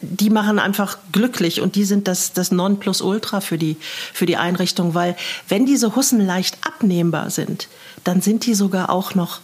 die 0.00 0.30
machen 0.30 0.58
einfach 0.58 0.98
glücklich 1.12 1.60
und 1.60 1.76
die 1.76 1.84
sind 1.84 2.08
das, 2.08 2.32
das 2.32 2.50
Nonplusultra 2.50 3.40
für 3.40 3.58
die, 3.58 3.76
für 4.12 4.26
die 4.26 4.36
Einrichtung, 4.36 4.94
weil 4.94 5.16
wenn 5.48 5.66
diese 5.66 5.94
Hussen 5.96 6.24
leicht 6.24 6.58
abnehmbar 6.66 7.30
sind, 7.30 7.68
dann 8.04 8.20
sind 8.20 8.46
die 8.46 8.54
sogar 8.54 8.90
auch 8.90 9.14
noch 9.14 9.40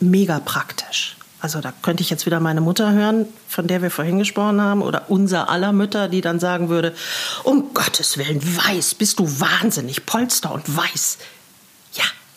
mega 0.00 0.40
praktisch. 0.40 1.16
Also 1.40 1.60
da 1.60 1.74
könnte 1.82 2.02
ich 2.02 2.08
jetzt 2.08 2.24
wieder 2.24 2.40
meine 2.40 2.62
Mutter 2.62 2.92
hören, 2.92 3.26
von 3.48 3.66
der 3.66 3.82
wir 3.82 3.90
vorhin 3.90 4.18
gesprochen 4.18 4.62
haben, 4.62 4.80
oder 4.80 5.10
unser 5.10 5.50
aller 5.50 5.72
Mütter, 5.72 6.08
die 6.08 6.22
dann 6.22 6.40
sagen 6.40 6.70
würde, 6.70 6.94
um 7.42 7.74
Gottes 7.74 8.16
Willen, 8.16 8.40
weiß, 8.42 8.94
bist 8.94 9.18
du 9.18 9.40
wahnsinnig, 9.40 10.06
Polster 10.06 10.52
und 10.52 10.74
weiß. 10.74 11.18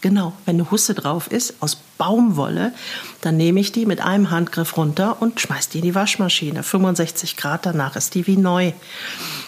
Genau, 0.08 0.32
wenn 0.46 0.56
eine 0.56 0.72
Husse 0.72 0.94
drauf 0.94 1.30
ist 1.30 1.56
aus 1.60 1.76
Baumwolle, 1.98 2.72
dann 3.20 3.36
nehme 3.36 3.60
ich 3.60 3.74
die 3.74 3.86
mit 3.86 4.00
einem 4.00 4.32
Handgriff 4.32 4.78
runter 4.78 5.22
und 5.22 5.42
schmeiße 5.42 5.72
die 5.72 5.80
in 5.80 5.84
die 5.84 5.96
Waschmaschine. 5.96 6.64
65 6.64 7.36
Grad, 7.36 7.66
danach 7.66 7.98
ist 7.98 8.16
die 8.16 8.26
wie 8.26 8.38
neu. 8.38 8.72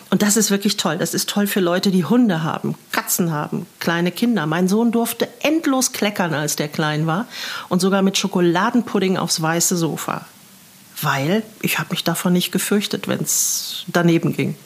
Und 0.10 0.22
das 0.22 0.36
ist 0.36 0.52
wirklich 0.52 0.76
toll. 0.76 0.98
Das 0.98 1.14
ist 1.14 1.30
toll 1.30 1.48
für 1.48 1.62
Leute, 1.62 1.92
die 1.92 2.04
Hunde 2.04 2.44
haben, 2.44 2.76
Katzen 2.92 3.32
haben, 3.32 3.68
kleine 3.80 4.12
Kinder. 4.12 4.46
Mein 4.48 4.68
Sohn 4.68 4.92
durfte 4.92 5.30
endlos 5.44 5.94
kleckern, 5.94 6.34
als 6.34 6.58
der 6.58 6.68
klein 6.68 7.08
war 7.08 7.26
und 7.70 7.80
sogar 7.80 8.02
mit 8.02 8.18
Schokoladenpudding 8.18 9.16
aufs 9.16 9.42
weiße 9.42 9.78
Sofa. 9.78 10.26
Weil 11.02 11.44
ich 11.62 11.80
habe 11.80 11.92
mich 11.92 12.04
davon 12.04 12.34
nicht 12.34 12.52
gefürchtet, 12.52 13.08
wenn 13.08 13.22
es 13.22 13.86
daneben 13.88 14.36
ging. 14.36 14.58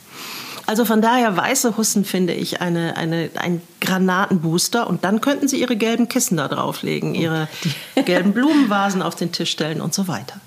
Also 0.66 0.86
von 0.86 1.02
daher, 1.02 1.36
weiße 1.36 1.78
Hussen 1.78 2.06
finde 2.06 2.34
ich 2.34 2.62
eine, 2.62 2.96
eine, 2.96 3.30
ein 3.36 3.62
Granatenbooster. 3.82 4.88
Und 4.88 5.04
dann 5.04 5.22
könnten 5.22 5.48
Sie 5.48 5.60
Ihre 5.60 5.76
gelben 5.76 6.08
Kissen 6.08 6.38
da 6.38 6.48
drauflegen, 6.48 7.16
Ihre 7.16 7.48
gelben 8.06 8.34
Blumenvasen 8.34 9.02
auf 9.02 9.16
den 9.16 9.32
Tisch 9.32 9.52
stellen 9.52 9.82
und 9.82 9.94
so 9.94 10.08
weiter. 10.08 10.40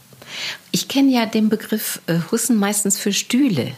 Ich 0.71 0.89
kenne 0.89 1.13
ja 1.13 1.27
den 1.27 1.49
Begriff 1.49 2.01
äh, 2.07 2.19
Hussen 2.31 2.57
meistens 2.57 2.99
für 2.99 3.13
Stühle. 3.13 3.73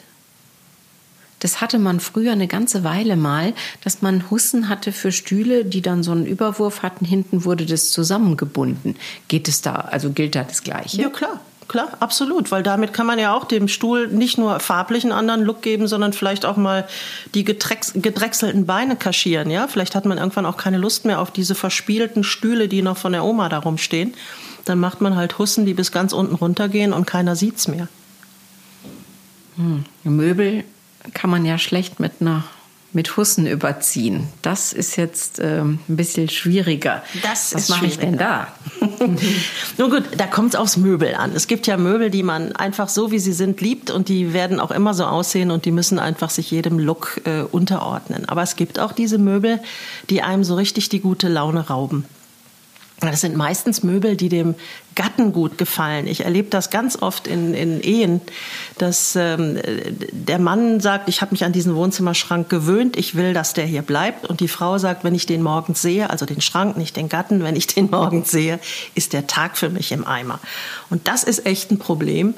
Das 1.41 1.61
hatte 1.61 1.79
man 1.79 2.01
früher 2.01 2.33
eine 2.33 2.49
ganze 2.49 2.83
Weile 2.83 3.15
mal, 3.15 3.55
dass 3.85 4.03
man 4.03 4.29
Hussen 4.29 4.69
hatte 4.69 4.91
für 4.91 5.13
Stühle, 5.13 5.65
die 5.65 5.83
dann 5.83 6.03
so 6.03 6.11
einen 6.11 6.27
Überwurf 6.27 6.83
hatten. 6.83 7.05
Hinten 7.05 7.45
wurde 7.45 7.65
das 7.65 7.91
zusammengebunden. 7.91 8.97
Geht 9.29 9.47
es 9.47 9.63
da, 9.63 9.75
also 9.75 10.11
gilt 10.11 10.35
da 10.35 10.43
das 10.43 10.65
Gleiche? 10.65 11.01
Ja, 11.01 11.11
klar 11.11 11.41
klar, 11.69 11.89
absolut, 12.01 12.51
weil 12.51 12.63
damit 12.63 12.93
kann 12.93 13.07
man 13.07 13.19
ja 13.19 13.35
auch 13.35 13.45
dem 13.45 13.69
Stuhl 13.69 14.09
nicht 14.09 14.39
nur 14.39 14.59
farblich 14.61 15.05
einen 15.05 15.13
anderen 15.13 15.43
Look 15.43 15.63
geben, 15.63 15.87
sondern 15.87 16.13
vielleicht 16.13 16.45
auch 16.45 16.57
mal 16.57 16.89
die 17.35 17.45
gedrechselten 17.45 18.67
Beine 18.67 18.97
kaschieren, 18.97 19.51
ja? 19.51 19.69
Vielleicht 19.69 19.95
hat 19.95 20.07
man 20.07 20.19
irgendwann 20.19 20.47
auch 20.47 20.57
keine 20.57 20.79
Lust 20.79 21.05
mehr 21.05 21.21
auf 21.21 21.31
diese 21.31 21.55
verspielten 21.55 22.25
Stühle, 22.25 22.69
die 22.69 22.83
noch 22.83 22.97
von 22.97 23.13
der 23.13 23.25
Oma 23.25 23.49
da 23.49 23.59
rumstehen. 23.59 24.15
Dann 24.65 24.81
macht 24.81 25.01
man 25.01 25.17
halt 25.17 25.39
Hussen, 25.39 25.67
die 25.67 25.75
bis 25.75 25.93
ganz 25.93 26.13
unten 26.13 26.35
runtergehen 26.35 26.93
und 26.93 27.07
keiner 27.07 27.37
sieht's 27.37 27.69
mehr. 27.69 27.89
Hm. 29.57 29.85
Möbel 30.05 30.65
kann 31.15 31.31
man 31.31 31.45
ja 31.45 31.59
schlecht 31.59 32.01
mit 32.01 32.13
einer 32.21 32.45
mit 32.93 33.17
Hussen 33.17 33.47
überziehen. 33.47 34.29
Das 34.41 34.73
ist 34.73 34.97
jetzt 34.97 35.41
ähm, 35.41 35.79
ein 35.89 35.97
bisschen 35.97 36.29
schwieriger. 36.31 37.03
Das 37.23 37.55
Was 37.55 37.69
mache 37.69 37.87
ich 37.87 37.99
denn 37.99 38.17
da? 38.17 38.49
Nun 39.79 39.91
gut, 39.91 40.05
da 40.17 40.27
kommt 40.27 40.55
es 40.55 40.61
aufs 40.61 40.77
Möbel 40.77 41.15
an. 41.15 41.33
Es 41.35 41.47
gibt 41.47 41.67
ja 41.67 41.77
Möbel, 41.77 42.11
die 42.11 42.23
man 42.23 42.53
einfach 42.57 42.89
so, 42.89 43.11
wie 43.11 43.19
sie 43.19 43.33
sind, 43.33 43.61
liebt 43.61 43.91
und 43.91 44.09
die 44.09 44.33
werden 44.33 44.61
auch 44.61 44.71
immer 44.71 44.95
so 44.95 45.05
aussehen 45.05 45.51
und 45.51 45.65
die 45.65 45.71
müssen 45.71 45.99
einfach 45.99 46.31
sich 46.31 46.51
jedem 46.51 46.79
Look 46.79 47.21
äh, 47.25 47.43
unterordnen. 47.43 48.29
Aber 48.29 48.43
es 48.43 48.57
gibt 48.57 48.79
auch 48.79 48.93
diese 48.93 49.19
Möbel, 49.19 49.61
die 50.11 50.23
einem 50.23 50.45
so 50.45 50.55
richtig 50.55 50.89
die 50.89 51.01
gute 51.01 51.29
Laune 51.29 51.69
rauben. 51.69 52.05
Das 53.01 53.21
sind 53.21 53.37
meistens 53.37 53.85
Möbel, 53.85 54.17
die 54.17 54.29
dem 54.29 54.57
Gatten 54.97 55.33
gut 55.33 55.57
gefallen. 55.57 56.09
Ich 56.09 56.25
erlebe 56.25 56.51
das 56.51 56.71
ganz 56.71 57.01
oft 57.01 57.29
in, 57.29 57.55
in 57.55 57.81
Ehen, 57.81 58.21
dass 58.77 59.15
ähm, 59.15 59.61
der 60.11 60.41
Mann 60.41 60.81
sagt, 60.81 61.09
ich 61.09 61.21
habe 61.21 61.31
mich 61.31 61.45
an 61.45 61.53
diesen 61.53 61.77
Wohnzimmerschrank 61.77 62.49
gewöhnt, 62.49 62.97
ich 62.97 63.15
will, 63.15 63.35
dass 63.35 63.53
der 63.53 63.67
hier 63.67 63.83
bleibt. 63.83 64.27
Und 64.27 64.41
die 64.41 64.49
Frau 64.49 64.79
sagt, 64.79 65.05
wenn 65.05 65.15
ich 65.15 65.27
den 65.27 65.43
morgens 65.43 65.81
sehe, 65.81 66.11
also 66.11 66.27
den 66.27 66.41
Schrank, 66.41 66.77
nicht 66.77 66.97
den 66.97 67.09
Gatten, 67.09 67.45
wenn 67.45 67.55
ich 67.55 67.69
den 67.69 67.89
morgens 67.91 68.33
sehe, 68.33 68.59
ist 68.97 69.13
der 69.13 69.29
Tag 69.29 69.57
für 69.57 69.69
mich 69.69 69.93
im 69.93 70.05
Eimer. 70.05 70.41
Und 70.91 71.07
das 71.07 71.23
ist 71.23 71.47
echt 71.47 71.71
ein 71.71 71.79
Problem. 71.79 72.35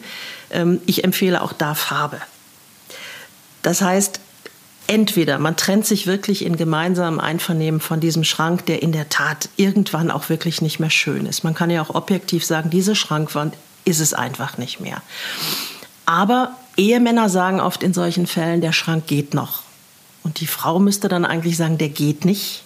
Ähm, 0.51 0.83
ich 0.85 1.05
empfehle 1.05 1.41
auch 1.41 1.55
da 1.55 1.75
Farbe. 1.75 2.19
Das 3.63 3.81
heißt, 3.81 4.21
entweder 4.91 5.39
man 5.39 5.57
trennt 5.57 5.87
sich 5.87 6.09
wirklich 6.09 6.45
in 6.45 6.57
gemeinsamem 6.57 7.21
Einvernehmen 7.21 7.81
von 7.81 8.01
diesem 8.01 8.25
Schrank, 8.25 8.67
der 8.67 8.83
in 8.83 8.91
der 8.91 9.09
Tat 9.09 9.49
irgendwann 9.57 10.11
auch 10.11 10.29
wirklich 10.29 10.63
nicht 10.63 10.81
mehr 10.81 10.91
schön 10.91 11.27
ist. 11.27 11.45
Man 11.45 11.55
kann 11.55 11.71
ja 11.71 11.81
auch 11.81 11.95
objektiv 11.95 12.45
sagen, 12.45 12.71
diese 12.71 12.97
Schrankwand 12.97 13.55
ist 13.85 14.01
es 14.01 14.15
einfach 14.15 14.59
nicht 14.59 14.81
mehr. 14.81 15.01
Aber 16.07 16.57
Ehemänner 16.77 17.29
sagen 17.29 17.61
oft 17.61 17.85
in 17.85 17.95
solchen 17.95 18.27
Fällen, 18.27 18.61
der 18.61 18.73
Schrank 18.73 19.07
geht 19.07 19.33
noch. 19.33 19.63
Und 20.25 20.41
die 20.41 20.49
Frau 20.49 20.81
müsste 20.81 21.09
dann 21.09 21.25
eigentlich 21.25 21.57
sagen, 21.57 21.79
der 21.79 21.89
geht 21.89 22.25
nicht, 22.25 22.65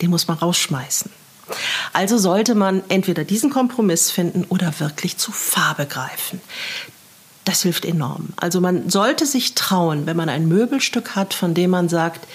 den 0.00 0.08
muss 0.08 0.28
man 0.28 0.38
rausschmeißen. 0.38 1.10
Also 1.92 2.16
sollte 2.16 2.54
man 2.54 2.84
entweder 2.88 3.24
diesen 3.24 3.50
Kompromiss 3.50 4.10
finden 4.10 4.44
oder 4.48 4.80
wirklich 4.80 5.18
zu 5.18 5.30
Farbe 5.30 5.84
greifen. 5.84 6.40
Das 7.46 7.62
hilft 7.62 7.84
enorm. 7.84 8.30
Also 8.36 8.60
man 8.60 8.90
sollte 8.90 9.24
sich 9.24 9.54
trauen, 9.54 10.04
wenn 10.06 10.16
man 10.16 10.28
ein 10.28 10.48
Möbelstück 10.48 11.14
hat, 11.14 11.32
von 11.32 11.54
dem 11.54 11.70
man 11.70 11.88
sagt, 11.88 12.26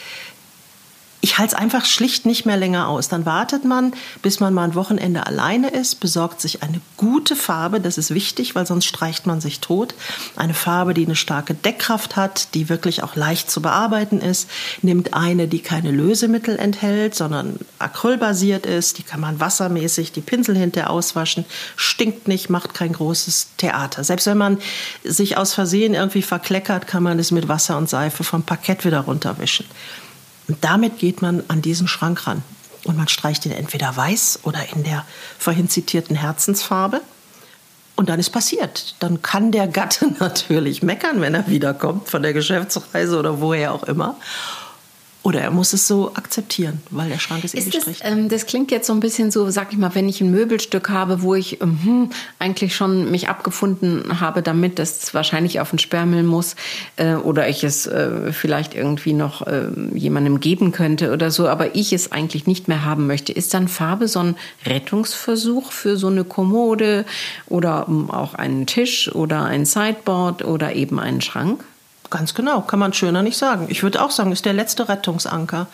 ich 1.22 1.38
halte 1.38 1.56
es 1.56 1.62
einfach 1.62 1.86
schlicht 1.86 2.26
nicht 2.26 2.48
mehr 2.48 2.58
länger 2.58 2.88
aus. 2.88 3.08
Dann 3.08 3.28
wartet 3.28 3.64
man, 3.64 3.94
bis 4.24 4.40
man 4.40 4.56
mal 4.56 4.64
ein 4.64 4.76
Wochenende 4.76 5.28
alleine 5.28 5.70
ist, 5.70 6.00
besorgt 6.00 6.42
sich 6.42 6.64
eine 6.64 6.82
gute 6.98 7.36
Farbe, 7.36 7.80
das 7.80 8.00
ist 8.00 8.14
wichtig, 8.14 8.56
weil 8.56 8.66
sonst 8.66 8.86
streicht 8.86 9.28
man 9.28 9.40
sich 9.40 9.60
tot. 9.60 9.94
Eine 10.36 10.56
Farbe, 10.56 10.96
die 10.96 11.06
eine 11.06 11.16
starke 11.16 11.54
Deckkraft 11.54 12.16
hat, 12.16 12.56
die 12.56 12.70
wirklich 12.70 13.04
auch 13.04 13.16
leicht 13.16 13.52
zu 13.52 13.62
bearbeiten 13.62 14.20
ist. 14.20 14.50
Nimmt 14.82 15.14
eine, 15.14 15.48
die 15.48 15.60
keine 15.60 15.92
Lösemittel 15.92 16.58
enthält, 16.58 17.14
sondern 17.14 17.60
acrylbasiert 17.78 18.66
ist. 18.66 18.98
Die 18.98 19.04
kann 19.04 19.20
man 19.20 19.40
wassermäßig 19.40 20.12
die 20.12 20.22
Pinsel 20.22 20.58
hinterher 20.58 20.90
auswaschen. 20.90 21.46
Stinkt 21.76 22.28
nicht, 22.28 22.50
macht 22.50 22.74
kein 22.74 22.94
großes 22.94 23.50
Theater. 23.58 24.04
Selbst 24.04 24.26
wenn 24.26 24.40
man 24.40 24.58
sich 25.04 25.38
aus 25.38 25.54
Versehen 25.54 25.94
irgendwie 25.94 26.24
verkleckert, 26.24 26.88
kann 26.88 27.04
man 27.04 27.20
es 27.20 27.30
mit 27.30 27.48
Wasser 27.48 27.78
und 27.78 27.90
Seife 27.90 28.24
vom 28.24 28.42
Parkett 28.42 28.86
wieder 28.86 29.02
runterwischen. 29.02 29.66
Und 30.52 30.58
damit 30.66 31.00
geht 31.00 31.22
man 31.22 31.44
an 31.48 31.62
diesen 31.62 31.88
Schrank 31.88 32.28
ran. 32.28 32.44
Und 32.84 32.98
man 32.98 33.08
streicht 33.08 33.46
ihn 33.46 33.54
entweder 33.54 33.96
weiß 33.96 34.40
oder 34.44 34.60
in 34.76 34.84
der 34.84 35.06
vorhin 35.40 35.70
zitierten 35.70 36.14
Herzensfarbe. 36.14 37.00
Und 37.96 38.10
dann 38.10 38.20
ist 38.20 38.32
passiert. 38.32 38.96
Dann 39.00 39.22
kann 39.22 39.54
der 39.54 39.70
Gatte 39.70 40.08
natürlich 40.20 40.84
meckern, 40.84 41.22
wenn 41.22 41.36
er 41.36 41.48
wiederkommt 41.48 42.10
von 42.10 42.22
der 42.22 42.34
Geschäftsreise 42.34 43.18
oder 43.18 43.40
woher 43.40 43.74
auch 43.74 43.84
immer. 43.84 44.18
Oder 45.24 45.42
er 45.42 45.52
muss 45.52 45.72
es 45.74 45.88
so 45.88 46.16
akzeptieren, 46.16 46.82
weil 46.90 47.10
der 47.10 47.20
Schrank 47.20 47.44
ist, 47.44 47.54
ist 47.54 47.68
eh 47.68 47.70
gestrichen. 47.70 48.00
Das, 48.02 48.12
ähm, 48.12 48.30
das 48.30 48.48
klingt 48.48 48.72
jetzt 48.72 48.88
so 48.88 48.94
ein 48.94 49.00
bisschen 49.00 49.30
so, 49.30 49.52
sag 49.52 49.72
ich 49.72 49.78
mal, 49.78 49.94
wenn 49.94 50.10
ich 50.10 50.20
ein 50.20 50.32
Möbelstück 50.32 50.90
habe, 50.90 51.22
wo 51.22 51.36
ich 51.36 51.62
ähm, 51.62 52.10
eigentlich 52.40 52.76
schon 52.76 53.12
mich 53.12 53.30
abgefunden 53.30 54.20
habe 54.20 54.42
damit, 54.42 54.80
dass 54.80 55.04
es 55.04 55.14
wahrscheinlich 55.14 55.60
auf 55.60 55.70
den 55.70 55.78
Sperrmüll 55.78 56.24
muss 56.24 56.56
äh, 56.96 57.14
oder 57.14 57.48
ich 57.48 57.64
es 57.64 57.86
äh, 57.86 58.34
vielleicht 58.34 58.74
irgendwie 58.74 59.14
noch 59.14 59.46
äh, 59.46 59.68
jemandem 59.94 60.40
geben 60.40 60.72
könnte 60.72 61.14
oder 61.14 61.30
so, 61.30 61.48
aber 61.48 61.76
ich 61.76 61.94
es 61.94 62.12
eigentlich 62.12 62.48
nicht 62.48 62.68
mehr 62.68 62.84
haben 62.84 63.06
möchte. 63.06 63.32
Ist 63.32 63.54
dann 63.54 63.68
Farbe 63.68 64.08
so 64.08 64.20
ein 64.20 64.36
Rettungsversuch 64.66 65.72
für 65.72 65.98
so 65.98 66.08
eine 66.08 66.24
Kommode 66.24 67.06
oder 67.48 67.88
um, 67.88 68.10
auch 68.10 68.34
einen 68.34 68.66
Tisch 68.66 69.14
oder 69.14 69.44
ein 69.44 69.66
Sideboard 69.66 70.44
oder 70.44 70.74
eben 70.74 71.00
einen 71.00 71.22
Schrank? 71.22 71.64
Ganz 72.12 72.34
genau, 72.34 72.62
kann 72.62 72.78
man 72.78 72.92
schöner 72.94 73.24
nicht 73.24 73.38
sagen. 73.38 73.68
Ich 73.70 73.84
würde 73.84 74.04
auch 74.04 74.12
sagen, 74.12 74.34
ist 74.34 74.46
der 74.46 74.54
letzte 74.54 74.90
Rettungsanker. 74.90 75.68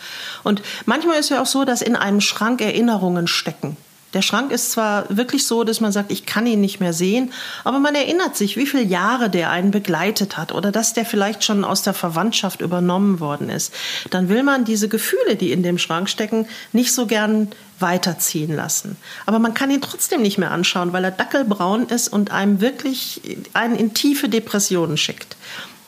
Und 0.44 0.62
manchmal 0.86 1.18
ist 1.18 1.30
ja 1.30 1.42
auch 1.42 1.46
so, 1.46 1.64
dass 1.64 1.82
in 1.82 1.96
einem 1.96 2.20
Schrank 2.20 2.60
Erinnerungen 2.60 3.26
stecken. 3.26 3.76
Der 4.14 4.22
Schrank 4.22 4.52
ist 4.52 4.70
zwar 4.70 5.04
wirklich 5.14 5.46
so, 5.46 5.64
dass 5.64 5.80
man 5.80 5.92
sagt, 5.92 6.10
ich 6.10 6.24
kann 6.24 6.46
ihn 6.46 6.62
nicht 6.62 6.80
mehr 6.80 6.94
sehen, 6.94 7.32
aber 7.64 7.78
man 7.78 7.94
erinnert 7.94 8.36
sich, 8.36 8.56
wie 8.56 8.66
viele 8.66 8.84
Jahre 8.84 9.28
der 9.28 9.50
einen 9.50 9.70
begleitet 9.70 10.38
hat 10.38 10.52
oder 10.52 10.72
dass 10.72 10.94
der 10.94 11.04
vielleicht 11.04 11.44
schon 11.44 11.62
aus 11.62 11.82
der 11.82 11.92
Verwandtschaft 11.92 12.62
übernommen 12.62 13.20
worden 13.20 13.50
ist. 13.50 13.74
Dann 14.10 14.30
will 14.30 14.44
man 14.44 14.64
diese 14.64 14.88
Gefühle, 14.88 15.36
die 15.36 15.52
in 15.52 15.62
dem 15.62 15.76
Schrank 15.76 16.08
stecken, 16.08 16.46
nicht 16.72 16.94
so 16.94 17.06
gern 17.06 17.48
weiterziehen 17.80 18.54
lassen. 18.56 18.96
Aber 19.26 19.40
man 19.40 19.52
kann 19.52 19.70
ihn 19.70 19.82
trotzdem 19.82 20.22
nicht 20.22 20.38
mehr 20.38 20.52
anschauen, 20.52 20.94
weil 20.94 21.04
er 21.04 21.10
dackelbraun 21.10 21.88
ist 21.88 22.08
und 22.08 22.30
einem 22.30 22.62
wirklich 22.62 23.20
einen 23.52 23.76
in 23.76 23.92
tiefe 23.92 24.30
Depressionen 24.30 24.96
schickt. 24.96 25.36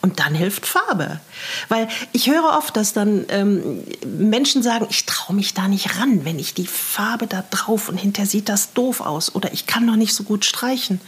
Und 0.02 0.19
dann 0.19 0.35
hilft 0.35 0.64
Farbe. 0.64 1.21
Weil 1.69 1.88
ich 2.12 2.30
höre 2.30 2.57
oft, 2.57 2.75
dass 2.76 2.95
dann 2.95 3.26
ähm, 3.28 3.85
Menschen 4.07 4.62
sagen, 4.62 4.87
ich 4.88 5.04
traue 5.04 5.37
mich 5.37 5.52
da 5.52 5.69
nicht 5.69 5.99
ran, 5.99 6.25
wenn 6.25 6.38
ich 6.38 6.54
die 6.54 6.66
Farbe 6.66 7.26
da 7.26 7.45
drauf 7.50 7.88
und 7.88 7.99
hinterher 7.99 8.26
sieht 8.26 8.49
das 8.49 8.73
doof 8.73 9.00
aus 9.00 9.35
oder 9.35 9.52
ich 9.52 9.66
kann 9.66 9.85
noch 9.85 9.97
nicht 9.97 10.14
so 10.14 10.23
gut 10.25 10.47
streichen. 10.47 11.00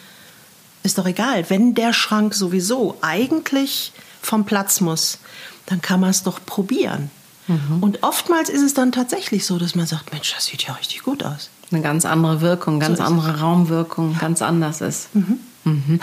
Ist 0.83 0.99
doch 0.99 1.07
egal, 1.07 1.49
wenn 1.49 1.75
der 1.75 1.95
Schrank 1.95 2.35
sowieso 2.35 2.99
eigentlich 3.01 3.93
vom 4.21 4.45
Platz 4.45 4.81
muss, 4.81 5.19
dann 5.67 5.81
kann 5.81 6.01
man 6.01 6.11
es 6.11 6.23
doch 6.23 6.45
probieren. 6.45 7.11
Mhm. 7.47 7.83
Und 7.83 8.03
oftmals 8.03 8.51
ist 8.51 8.63
es 8.63 8.75
dann 8.75 8.93
tatsächlich 8.93 9.47
so, 9.47 9.59
dass 9.59 9.75
man 9.75 9.87
sagt, 9.87 10.13
Mensch, 10.13 10.35
das 10.35 10.47
sieht 10.47 10.63
ja 10.65 10.75
richtig 10.75 11.03
gut 11.03 11.25
aus. 11.25 11.51
Eine 11.71 11.83
ganz 11.83 12.05
andere 12.05 12.41
Wirkung, 12.41 12.81
ganz 12.81 12.99
so 12.99 13.05
andere 13.05 13.41
Raumwirkung, 13.41 14.19
ganz 14.19 14.43
anders 14.43 14.81
ist. 14.81 15.15
Mhm. 15.15 15.41
Mhm. 15.65 16.01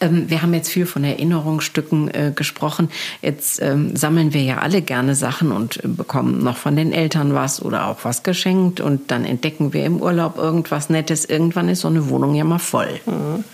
Ähm, 0.00 0.30
wir 0.30 0.42
haben 0.42 0.54
jetzt 0.54 0.68
viel 0.68 0.86
von 0.86 1.04
Erinnerungsstücken 1.04 2.08
äh, 2.08 2.32
gesprochen. 2.34 2.90
Jetzt 3.22 3.60
ähm, 3.62 3.96
sammeln 3.96 4.34
wir 4.34 4.42
ja 4.42 4.58
alle 4.58 4.82
gerne 4.82 5.14
Sachen 5.14 5.52
und 5.52 5.82
äh, 5.84 5.88
bekommen 5.88 6.42
noch 6.42 6.56
von 6.56 6.76
den 6.76 6.92
Eltern 6.92 7.34
was 7.34 7.62
oder 7.62 7.86
auch 7.86 7.98
was 8.04 8.22
geschenkt 8.22 8.80
und 8.80 9.10
dann 9.10 9.24
entdecken 9.24 9.72
wir 9.72 9.84
im 9.84 10.00
Urlaub 10.00 10.36
irgendwas 10.36 10.90
Nettes. 10.90 11.24
Irgendwann 11.24 11.68
ist 11.68 11.80
so 11.80 11.88
eine 11.88 12.08
Wohnung 12.08 12.34
ja 12.34 12.44
mal 12.44 12.58
voll. 12.58 13.00
Mhm. 13.06 13.44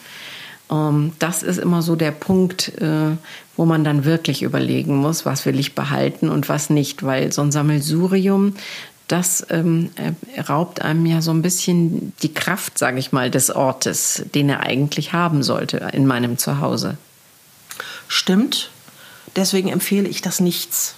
Ähm, 0.70 1.12
das 1.18 1.42
ist 1.42 1.58
immer 1.58 1.82
so 1.82 1.96
der 1.96 2.10
Punkt, 2.10 2.80
äh, 2.80 3.16
wo 3.56 3.64
man 3.64 3.84
dann 3.84 4.04
wirklich 4.04 4.42
überlegen 4.42 4.96
muss, 4.96 5.24
was 5.24 5.46
will 5.46 5.58
ich 5.58 5.74
behalten 5.74 6.28
und 6.28 6.48
was 6.48 6.70
nicht, 6.70 7.02
weil 7.02 7.32
so 7.32 7.42
ein 7.42 7.52
Sammelsurium, 7.52 8.54
das 9.08 9.46
ähm, 9.50 9.90
äh, 9.96 10.40
raubt 10.40 10.82
einem 10.82 11.06
ja 11.06 11.22
so 11.22 11.30
ein 11.30 11.42
bisschen 11.42 12.12
die 12.22 12.34
Kraft, 12.34 12.78
sage 12.78 12.98
ich 12.98 13.12
mal, 13.12 13.30
des 13.30 13.50
Ortes, 13.50 14.24
den 14.34 14.48
er 14.48 14.60
eigentlich 14.60 15.12
haben 15.12 15.42
sollte 15.42 15.90
in 15.92 16.06
meinem 16.06 16.38
Zuhause. 16.38 16.96
Stimmt. 18.08 18.70
Deswegen 19.36 19.68
empfehle 19.68 20.08
ich 20.08 20.22
das 20.22 20.40
Nichts. 20.40 20.94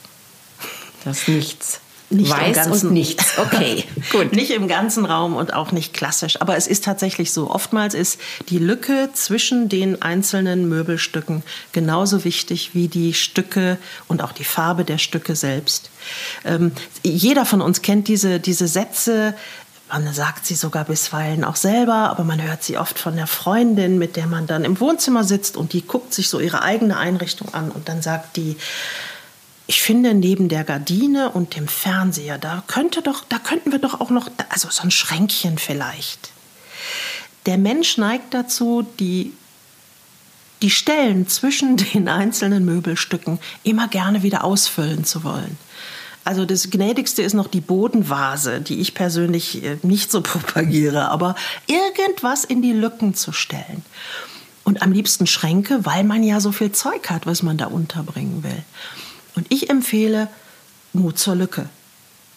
Das 1.04 1.28
Nichts. 1.28 1.80
Nicht 2.10 2.30
Weiß 2.30 2.82
und 2.84 2.92
nichts. 2.92 3.38
Okay, 3.38 3.84
gut. 4.12 4.32
nicht 4.32 4.50
im 4.50 4.66
ganzen 4.66 5.04
Raum 5.04 5.36
und 5.36 5.52
auch 5.52 5.72
nicht 5.72 5.92
klassisch. 5.92 6.40
Aber 6.40 6.56
es 6.56 6.66
ist 6.66 6.84
tatsächlich 6.84 7.32
so. 7.32 7.50
Oftmals 7.50 7.94
ist 7.94 8.18
die 8.48 8.58
Lücke 8.58 9.10
zwischen 9.12 9.68
den 9.68 10.00
einzelnen 10.00 10.68
Möbelstücken 10.68 11.42
genauso 11.72 12.24
wichtig 12.24 12.70
wie 12.74 12.88
die 12.88 13.12
Stücke 13.12 13.76
und 14.06 14.22
auch 14.22 14.32
die 14.32 14.44
Farbe 14.44 14.84
der 14.84 14.98
Stücke 14.98 15.36
selbst. 15.36 15.90
Ähm, 16.44 16.72
jeder 17.02 17.44
von 17.44 17.60
uns 17.60 17.82
kennt 17.82 18.08
diese, 18.08 18.40
diese 18.40 18.68
Sätze, 18.68 19.34
man 19.90 20.12
sagt 20.12 20.46
sie 20.46 20.54
sogar 20.54 20.84
bisweilen 20.84 21.44
auch 21.44 21.56
selber, 21.56 22.10
aber 22.10 22.24
man 22.24 22.42
hört 22.42 22.62
sie 22.62 22.78
oft 22.78 22.98
von 22.98 23.16
der 23.16 23.26
Freundin, 23.26 23.98
mit 23.98 24.16
der 24.16 24.26
man 24.26 24.46
dann 24.46 24.64
im 24.64 24.80
Wohnzimmer 24.80 25.24
sitzt 25.24 25.56
und 25.56 25.72
die 25.72 25.82
guckt 25.82 26.12
sich 26.12 26.28
so 26.28 26.40
ihre 26.40 26.62
eigene 26.62 26.96
Einrichtung 26.96 27.52
an 27.54 27.70
und 27.70 27.88
dann 27.88 28.02
sagt 28.02 28.36
die, 28.36 28.56
ich 29.68 29.82
finde 29.82 30.14
neben 30.14 30.48
der 30.48 30.64
Gardine 30.64 31.30
und 31.30 31.54
dem 31.54 31.68
Fernseher, 31.68 32.38
da 32.38 32.64
könnte 32.66 33.02
doch, 33.02 33.22
da 33.28 33.38
könnten 33.38 33.70
wir 33.70 33.78
doch 33.78 34.00
auch 34.00 34.08
noch, 34.08 34.30
also 34.48 34.68
so 34.70 34.82
ein 34.82 34.90
Schränkchen 34.90 35.58
vielleicht. 35.58 36.30
Der 37.44 37.58
Mensch 37.58 37.98
neigt 37.98 38.32
dazu, 38.32 38.86
die 38.98 39.32
die 40.62 40.70
Stellen 40.70 41.28
zwischen 41.28 41.76
den 41.94 42.08
einzelnen 42.08 42.64
Möbelstücken 42.64 43.38
immer 43.62 43.88
gerne 43.88 44.22
wieder 44.22 44.42
ausfüllen 44.42 45.04
zu 45.04 45.22
wollen. 45.22 45.58
Also 46.24 46.46
das 46.46 46.70
Gnädigste 46.70 47.20
ist 47.20 47.34
noch 47.34 47.46
die 47.46 47.60
Bodenvase, 47.60 48.62
die 48.62 48.80
ich 48.80 48.94
persönlich 48.94 49.62
äh, 49.62 49.76
nicht 49.82 50.10
so 50.10 50.20
propagiere, 50.22 51.10
aber 51.10 51.36
irgendwas 51.66 52.44
in 52.44 52.62
die 52.62 52.72
Lücken 52.72 53.12
zu 53.14 53.32
stellen. 53.32 53.84
Und 54.64 54.80
am 54.80 54.92
liebsten 54.92 55.26
Schränke, 55.26 55.84
weil 55.84 56.04
man 56.04 56.22
ja 56.22 56.40
so 56.40 56.52
viel 56.52 56.72
Zeug 56.72 57.10
hat, 57.10 57.26
was 57.26 57.42
man 57.42 57.58
da 57.58 57.66
unterbringen 57.66 58.42
will. 58.42 58.64
Und 59.38 59.46
ich 59.50 59.70
empfehle 59.70 60.26
Mut 60.92 61.16
zur 61.16 61.36
Lücke. 61.36 61.68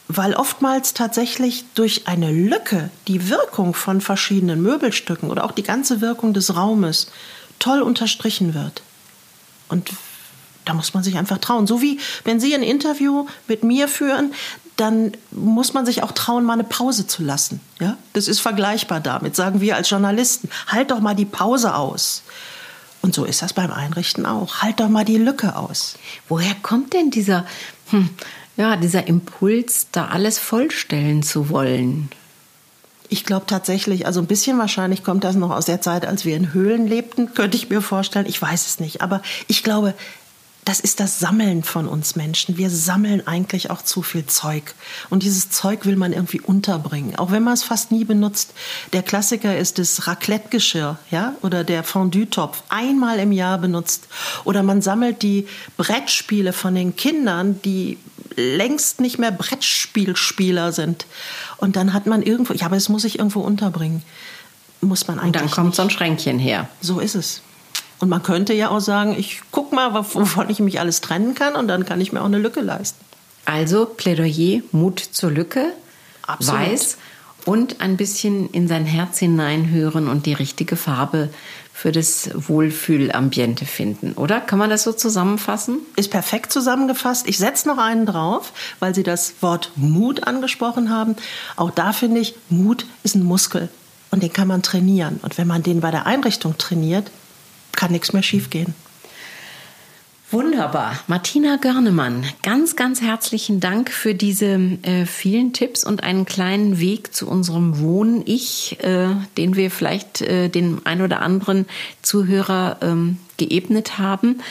Weil 0.08 0.36
oftmals 0.36 0.94
tatsächlich 0.94 1.66
durch 1.74 2.08
eine 2.08 2.32
Lücke 2.32 2.92
die 3.08 3.28
Wirkung 3.28 3.74
von 3.74 4.02
verschiedenen 4.02 4.62
Möbelstücken 4.62 5.32
oder 5.32 5.44
auch 5.44 5.52
die 5.52 5.64
ganze 5.64 6.00
Wirkung 6.00 6.36
des 6.36 6.56
Raumes 6.56 7.08
toll 7.58 7.82
unterstrichen 7.82 8.54
wird. 8.54 8.84
Und 9.68 9.90
da 10.66 10.76
muss 10.76 10.94
man 10.94 11.02
sich 11.02 11.18
einfach 11.18 11.40
trauen. 11.40 11.66
So 11.66 11.82
wie 11.82 12.00
wenn 12.24 12.40
Sie 12.40 12.54
ein 12.54 12.62
Interview 12.62 13.26
mit 13.48 13.64
mir 13.64 13.88
führen, 13.88 14.36
dann 14.78 15.14
muss 15.32 15.74
man 15.74 15.88
sich 15.88 16.04
auch 16.04 16.12
trauen, 16.12 16.44
mal 16.46 16.54
eine 16.54 16.66
Pause 16.66 17.08
zu 17.08 17.24
lassen. 17.24 17.62
Ja? 17.80 17.98
Das 18.14 18.28
ist 18.28 18.42
vergleichbar 18.42 19.00
damit, 19.00 19.36
sagen 19.36 19.60
wir 19.60 19.76
als 19.76 19.90
Journalisten. 19.90 20.52
Halt 20.68 20.92
doch 20.92 21.00
mal 21.00 21.16
die 21.16 21.26
Pause 21.26 21.74
aus. 21.74 22.22
Und 23.02 23.16
so 23.16 23.26
ist 23.26 23.42
das 23.42 23.54
beim 23.54 23.72
Einrichten 23.72 24.26
auch. 24.26 24.62
Halt 24.62 24.80
doch 24.80 24.90
mal 24.90 25.06
die 25.06 25.18
Lücke 25.18 25.56
aus. 25.56 25.96
Woher 26.30 26.56
kommt 26.62 26.94
denn 26.94 27.10
dieser, 27.10 27.46
hm, 27.90 28.10
ja, 28.58 28.76
dieser 28.76 29.08
Impuls, 29.08 29.88
da 29.92 30.08
alles 30.08 30.38
vollstellen 30.38 31.24
zu 31.24 31.50
wollen? 31.50 32.10
Ich 33.10 33.26
glaube 33.26 33.46
tatsächlich, 33.46 34.06
also 34.06 34.22
ein 34.22 34.28
bisschen 34.28 34.58
wahrscheinlich 34.58 35.04
kommt 35.04 35.24
das 35.24 35.36
noch 35.36 35.50
aus 35.50 35.66
der 35.66 35.82
Zeit, 35.82 36.06
als 36.06 36.24
wir 36.24 36.38
in 36.38 36.54
Höhlen 36.54 36.88
lebten, 36.88 37.34
könnte 37.34 37.58
ich 37.58 37.70
mir 37.70 37.82
vorstellen. 37.82 38.26
Ich 38.26 38.42
weiß 38.42 38.68
es 38.68 38.80
nicht. 38.80 39.02
Aber 39.02 39.22
ich 39.48 39.64
glaube, 39.64 39.96
das 40.65 40.80
ist 40.80 41.00
das 41.00 41.19
Sammeln 41.19 41.63
von 41.63 41.88
uns 41.88 42.15
Menschen. 42.15 42.58
Wir 42.58 42.69
sammeln 42.69 43.26
eigentlich 43.26 43.71
auch 43.71 43.82
zu 43.82 44.04
viel 44.04 44.28
Zeug. 44.28 44.76
Und 45.10 45.24
dieses 45.24 45.50
Zeug 45.50 45.86
will 45.86 45.95
man 45.95 46.13
irgendwie 46.13 46.39
unterbringen, 46.39 47.15
auch 47.15 47.32
wenn 47.32 47.43
man 47.43 47.54
es 47.54 47.63
fast 47.63 47.91
nie 47.91 48.06
benutzt. 48.06 48.54
Der 48.93 49.02
Klassiker 49.02 49.58
ist 49.58 49.80
das 49.80 50.08
Raclette-Geschirr, 50.08 51.00
ja, 51.10 51.34
oder 51.41 51.63
der 51.63 51.84
Fondue-Topf. 51.84 52.62
Einmal 52.69 53.17
im 53.19 53.32
Jahr 53.32 53.58
benutzt. 53.58 54.08
Oder 54.43 54.62
man 54.62 54.82
sammelt 54.82 55.24
die 55.24 55.47
Brettspiele 55.78 56.54
von 56.54 56.76
den 56.76 56.95
Kindern, 56.95 57.60
die 57.63 57.97
längst 58.36 59.02
nicht 59.02 59.17
mehr 59.17 59.32
Brettspielspieler 59.32 60.71
sind. 60.71 61.08
Und 61.58 61.76
dann 61.76 61.93
hat 61.93 62.06
man 62.06 62.21
irgendwo, 62.21 62.54
ja, 62.54 62.67
aber 62.67 62.76
das 62.76 62.88
muss 62.88 63.04
ich 63.04 63.17
irgendwo 63.17 63.41
unterbringen. 63.41 64.04
Muss 64.82 65.08
man 65.08 65.19
eigentlich. 65.19 65.28
Und 65.28 65.36
dann 65.36 65.52
kommt 65.52 65.67
nicht. 65.67 65.76
so 65.76 65.82
ein 65.82 65.89
Schränkchen 65.89 66.39
her. 66.39 66.69
So 66.82 67.00
ist 67.00 67.15
es. 67.15 67.41
Und 68.02 68.10
man 68.10 68.24
könnte 68.24 68.54
ja 68.54 68.70
auch 68.70 68.80
sagen, 68.80 69.16
ich 69.18 69.42
guck 69.52 69.72
mal, 69.72 69.94
wovon 69.94 70.50
ich 70.50 70.60
mich 70.60 70.80
alles 70.80 71.02
trennen 71.02 71.36
kann 71.36 71.56
und 71.56 71.68
dann 71.68 71.86
kann 71.86 72.02
ich 72.02 72.12
mir 72.12 72.22
auch 72.22 72.26
eine 72.26 72.40
Lücke 72.40 72.62
leisten. 72.62 73.00
Also 73.46 73.86
Plädoyer, 73.86 74.62
Mut 74.72 75.00
zur 75.00 75.32
Lücke, 75.32 75.72
Absolut. 76.26 76.62
weiß 76.62 76.98
und 77.46 77.82
ein 77.82 77.98
bisschen 77.98 78.50
in 78.50 78.68
sein 78.68 78.86
Herz 78.86 79.20
hineinhören 79.20 80.08
und 80.08 80.26
die 80.26 80.34
richtige 80.34 80.76
Farbe 80.76 81.30
für 81.74 81.92
das 81.92 82.30
Wohlfühlambiente 82.34 83.66
finden, 83.66 84.14
oder? 84.14 84.40
Kann 84.40 84.60
man 84.60 84.70
das 84.70 84.84
so 84.84 84.94
zusammenfassen? 84.94 85.80
Ist 85.96 86.12
perfekt 86.12 86.52
zusammengefasst. 86.52 87.28
Ich 87.28 87.38
setze 87.38 87.68
noch 87.68 87.78
einen 87.78 88.06
drauf, 88.06 88.52
weil 88.80 88.94
Sie 88.94 89.04
das 89.04 89.36
Wort 89.42 89.72
Mut 89.76 90.28
angesprochen 90.28 90.90
haben. 90.92 91.16
Auch 91.56 91.72
da 91.72 91.94
finde 91.94 92.20
ich, 92.20 92.36
Mut 92.50 92.86
ist 93.04 93.16
ein 93.16 93.24
Muskel 93.24 93.70
und 94.12 94.22
den 94.22 94.34
kann 94.34 94.48
man 94.48 94.62
trainieren. 94.62 95.20
Und 95.24 95.38
wenn 95.38 95.48
man 95.48 95.64
den 95.64 95.82
bei 95.82 95.90
der 95.90 96.06
Einrichtung 96.06 96.58
trainiert, 96.58 97.10
kann 97.82 97.91
nichts 97.91 98.13
mehr 98.13 98.22
schiefgehen. 98.22 98.76
Wunderbar. 100.30 101.00
Martina 101.08 101.58
Görnemann, 101.58 102.24
ganz, 102.44 102.76
ganz 102.76 103.02
herzlichen 103.02 103.60
Dank 103.60 103.89
für 103.89 104.13
diese 104.13 104.54
äh, 104.84 105.08
vielen 105.08 105.52
Tipps 105.52 105.84
und 105.84 106.04
einen 106.04 106.26
kleinen 106.26 106.80
Weg 106.80 107.15
zu 107.15 107.28
unserem 107.28 107.80
Wohn-Ich, 107.80 108.78
äh, 108.84 109.08
den 109.36 109.56
wir 109.56 109.72
vielleicht 109.72 110.22
äh, 110.22 110.50
den 110.50 110.86
ein 110.86 111.02
oder 111.02 111.22
anderen 111.22 111.65
Zuhörer 112.04 112.78
ähm, 112.82 113.17
geebnet 113.38 113.98
haben. 113.98 114.41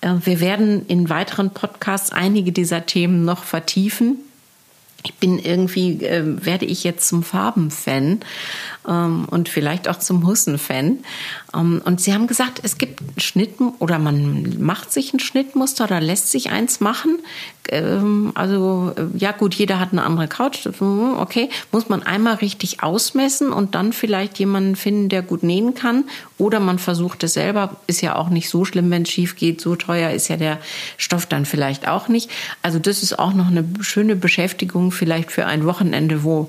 Äh, 0.00 0.14
wir 0.22 0.38
werden 0.38 0.86
in 0.86 1.10
weiteren 1.10 1.50
Podcasts 1.50 2.12
einige 2.12 2.52
dieser 2.52 2.86
Themen 2.86 3.24
noch 3.24 3.42
vertiefen. 3.42 4.18
Ich 5.06 5.14
bin 5.14 5.38
irgendwie, 5.38 6.04
äh, 6.04 6.44
werde 6.44 6.66
ich 6.66 6.82
jetzt 6.82 7.06
zum 7.06 7.22
Farbenfan 7.22 8.20
ähm, 8.88 9.26
und 9.30 9.48
vielleicht 9.48 9.88
auch 9.88 9.98
zum 9.98 10.26
Hussen-Fan. 10.26 10.98
Ähm, 11.54 11.80
und 11.84 12.00
sie 12.00 12.12
haben 12.12 12.26
gesagt, 12.26 12.60
es 12.64 12.76
gibt 12.76 13.00
Schnitten 13.22 13.68
oder 13.78 13.98
man 13.98 14.60
macht 14.60 14.92
sich 14.92 15.12
ein 15.12 15.20
Schnittmuster 15.20 15.84
oder 15.84 16.00
lässt 16.00 16.30
sich 16.30 16.50
eins 16.50 16.80
machen. 16.80 17.18
Ähm, 17.68 18.32
also 18.34 18.92
äh, 18.96 19.16
ja 19.16 19.32
gut, 19.32 19.54
jeder 19.54 19.80
hat 19.80 19.92
eine 19.92 20.02
andere 20.02 20.28
Couch. 20.28 20.66
Okay, 20.66 21.50
muss 21.72 21.88
man 21.88 22.02
einmal 22.02 22.36
richtig 22.36 22.82
ausmessen 22.82 23.52
und 23.52 23.74
dann 23.74 23.92
vielleicht 23.92 24.38
jemanden 24.38 24.76
finden, 24.76 25.08
der 25.08 25.22
gut 25.22 25.42
nähen 25.42 25.74
kann. 25.74 26.04
Oder 26.38 26.60
man 26.60 26.78
versucht 26.78 27.24
es 27.24 27.34
selber. 27.34 27.76
Ist 27.86 28.02
ja 28.02 28.16
auch 28.16 28.28
nicht 28.28 28.48
so 28.48 28.64
schlimm, 28.64 28.90
wenn 28.90 29.02
es 29.02 29.10
schief 29.10 29.36
geht. 29.36 29.60
So 29.60 29.76
teuer 29.76 30.10
ist 30.10 30.28
ja 30.28 30.36
der 30.36 30.58
Stoff 30.96 31.26
dann 31.26 31.46
vielleicht 31.46 31.88
auch 31.88 32.08
nicht. 32.08 32.30
Also 32.62 32.78
das 32.78 33.02
ist 33.02 33.18
auch 33.18 33.32
noch 33.32 33.48
eine 33.48 33.64
schöne 33.80 34.16
Beschäftigung 34.16 34.92
vielleicht 34.96 35.30
für 35.30 35.46
ein 35.46 35.64
Wochenende, 35.64 36.24
wo 36.24 36.48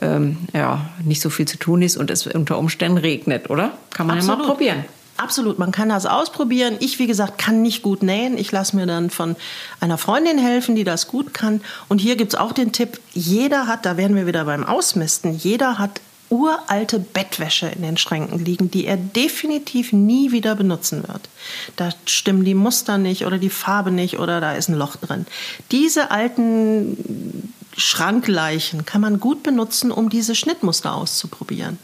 ähm, 0.00 0.36
ja 0.52 0.88
nicht 1.04 1.20
so 1.20 1.30
viel 1.30 1.46
zu 1.46 1.58
tun 1.58 1.82
ist 1.82 1.96
und 1.96 2.10
es 2.10 2.26
unter 2.26 2.58
Umständen 2.58 2.98
regnet, 2.98 3.50
oder? 3.50 3.72
Kann 3.90 4.06
man 4.06 4.18
Absolut. 4.18 4.38
ja 4.38 4.44
mal 4.44 4.52
probieren. 4.52 4.84
Absolut, 5.16 5.58
man 5.58 5.72
kann 5.72 5.88
das 5.88 6.04
ausprobieren. 6.04 6.76
Ich, 6.80 6.98
wie 6.98 7.06
gesagt, 7.06 7.38
kann 7.38 7.62
nicht 7.62 7.82
gut 7.82 8.02
nähen. 8.02 8.36
Ich 8.36 8.52
lasse 8.52 8.76
mir 8.76 8.86
dann 8.86 9.08
von 9.08 9.34
einer 9.80 9.96
Freundin 9.96 10.38
helfen, 10.38 10.76
die 10.76 10.84
das 10.84 11.08
gut 11.08 11.32
kann. 11.32 11.62
Und 11.88 12.00
hier 12.00 12.16
gibt 12.16 12.34
es 12.34 12.38
auch 12.38 12.52
den 12.52 12.72
Tipp, 12.72 13.00
jeder 13.14 13.66
hat, 13.66 13.86
da 13.86 13.96
werden 13.96 14.14
wir 14.14 14.26
wieder 14.26 14.44
beim 14.44 14.64
Ausmisten, 14.64 15.34
jeder 15.34 15.78
hat 15.78 16.00
uralte 16.28 16.98
Bettwäsche 16.98 17.68
in 17.68 17.82
den 17.82 17.96
Schränken 17.96 18.44
liegen, 18.44 18.70
die 18.70 18.86
er 18.86 18.96
definitiv 18.96 19.92
nie 19.92 20.32
wieder 20.32 20.54
benutzen 20.56 21.06
wird. 21.06 21.28
Da 21.76 21.90
stimmen 22.04 22.44
die 22.44 22.54
Muster 22.54 22.98
nicht 22.98 23.26
oder 23.26 23.38
die 23.38 23.50
Farbe 23.50 23.92
nicht 23.92 24.18
oder 24.18 24.40
da 24.40 24.52
ist 24.52 24.68
ein 24.68 24.74
Loch 24.74 24.96
drin. 24.96 25.26
Diese 25.70 26.10
alten 26.10 27.52
Schrankleichen 27.76 28.86
kann 28.86 29.00
man 29.00 29.20
gut 29.20 29.42
benutzen, 29.42 29.90
um 29.90 30.08
diese 30.08 30.34
Schnittmuster 30.34 30.94
auszuprobieren. 30.94 31.78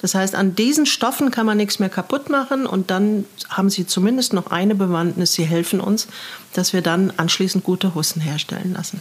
Das 0.00 0.14
heißt, 0.14 0.34
an 0.34 0.54
diesen 0.54 0.86
Stoffen 0.86 1.30
kann 1.30 1.46
man 1.46 1.56
nichts 1.56 1.78
mehr 1.78 1.88
kaputt 1.88 2.30
machen 2.30 2.66
und 2.66 2.90
dann 2.90 3.24
haben 3.48 3.70
sie 3.70 3.86
zumindest 3.86 4.32
noch 4.32 4.50
eine 4.50 4.74
Bewandtnis. 4.74 5.32
Sie 5.34 5.44
helfen 5.44 5.80
uns, 5.80 6.06
dass 6.52 6.72
wir 6.72 6.82
dann 6.82 7.12
anschließend 7.16 7.64
gute 7.64 7.94
Hussen 7.94 8.20
herstellen 8.20 8.74
lassen. 8.74 9.00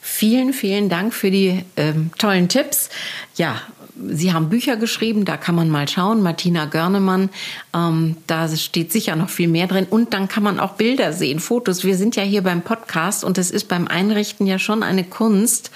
Vielen, 0.00 0.52
vielen 0.52 0.88
Dank 0.90 1.14
für 1.14 1.30
die 1.30 1.64
ähm, 1.76 2.10
tollen 2.18 2.48
Tipps. 2.48 2.90
Ja, 3.36 3.60
Sie 3.96 4.32
haben 4.32 4.48
Bücher 4.48 4.76
geschrieben, 4.76 5.24
da 5.24 5.36
kann 5.36 5.54
man 5.54 5.70
mal 5.70 5.88
schauen. 5.88 6.22
Martina 6.22 6.64
Görnemann, 6.64 7.30
ähm, 7.74 8.16
da 8.26 8.48
steht 8.56 8.90
sicher 8.90 9.14
noch 9.14 9.30
viel 9.30 9.48
mehr 9.48 9.66
drin. 9.66 9.86
Und 9.88 10.14
dann 10.14 10.28
kann 10.28 10.42
man 10.42 10.58
auch 10.58 10.72
Bilder 10.72 11.12
sehen, 11.12 11.38
Fotos. 11.38 11.84
Wir 11.84 11.96
sind 11.96 12.16
ja 12.16 12.22
hier 12.22 12.42
beim 12.42 12.62
Podcast 12.62 13.24
und 13.24 13.38
es 13.38 13.50
ist 13.50 13.68
beim 13.68 13.86
Einrichten 13.86 14.46
ja 14.46 14.58
schon 14.58 14.82
eine 14.82 15.04
Kunst, 15.04 15.70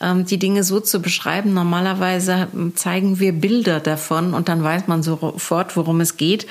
die 0.00 0.38
Dinge 0.38 0.62
so 0.62 0.78
zu 0.78 1.00
beschreiben. 1.00 1.54
Normalerweise 1.54 2.48
ähm, 2.54 2.76
zeigen 2.76 3.18
wir 3.18 3.32
Bilder 3.32 3.80
davon 3.80 4.32
und 4.32 4.48
dann 4.48 4.62
weiß 4.62 4.86
man 4.86 5.02
sofort, 5.02 5.76
worum 5.76 6.00
es 6.00 6.16
geht. 6.16 6.46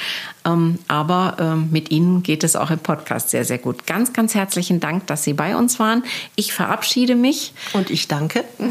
Ähm, 0.45 0.79
aber 0.87 1.57
mit 1.69 1.91
Ihnen 1.91 2.23
geht 2.23 2.43
es 2.43 2.55
auch 2.55 2.71
im 2.71 2.79
Podcast 2.79 3.29
sehr, 3.29 3.45
sehr 3.45 3.57
gut. 3.57 3.85
Ganz, 3.85 4.13
ganz 4.13 4.35
herzlichen 4.35 4.79
Dank, 4.79 5.07
dass 5.07 5.23
Sie 5.23 5.33
bei 5.33 5.55
uns 5.55 5.79
waren. 5.79 6.03
Ich 6.35 6.53
verabschiede 6.53 7.15
mich. 7.15 7.53
Und 7.73 7.89
ich 7.89 8.07
danke. 8.07 8.43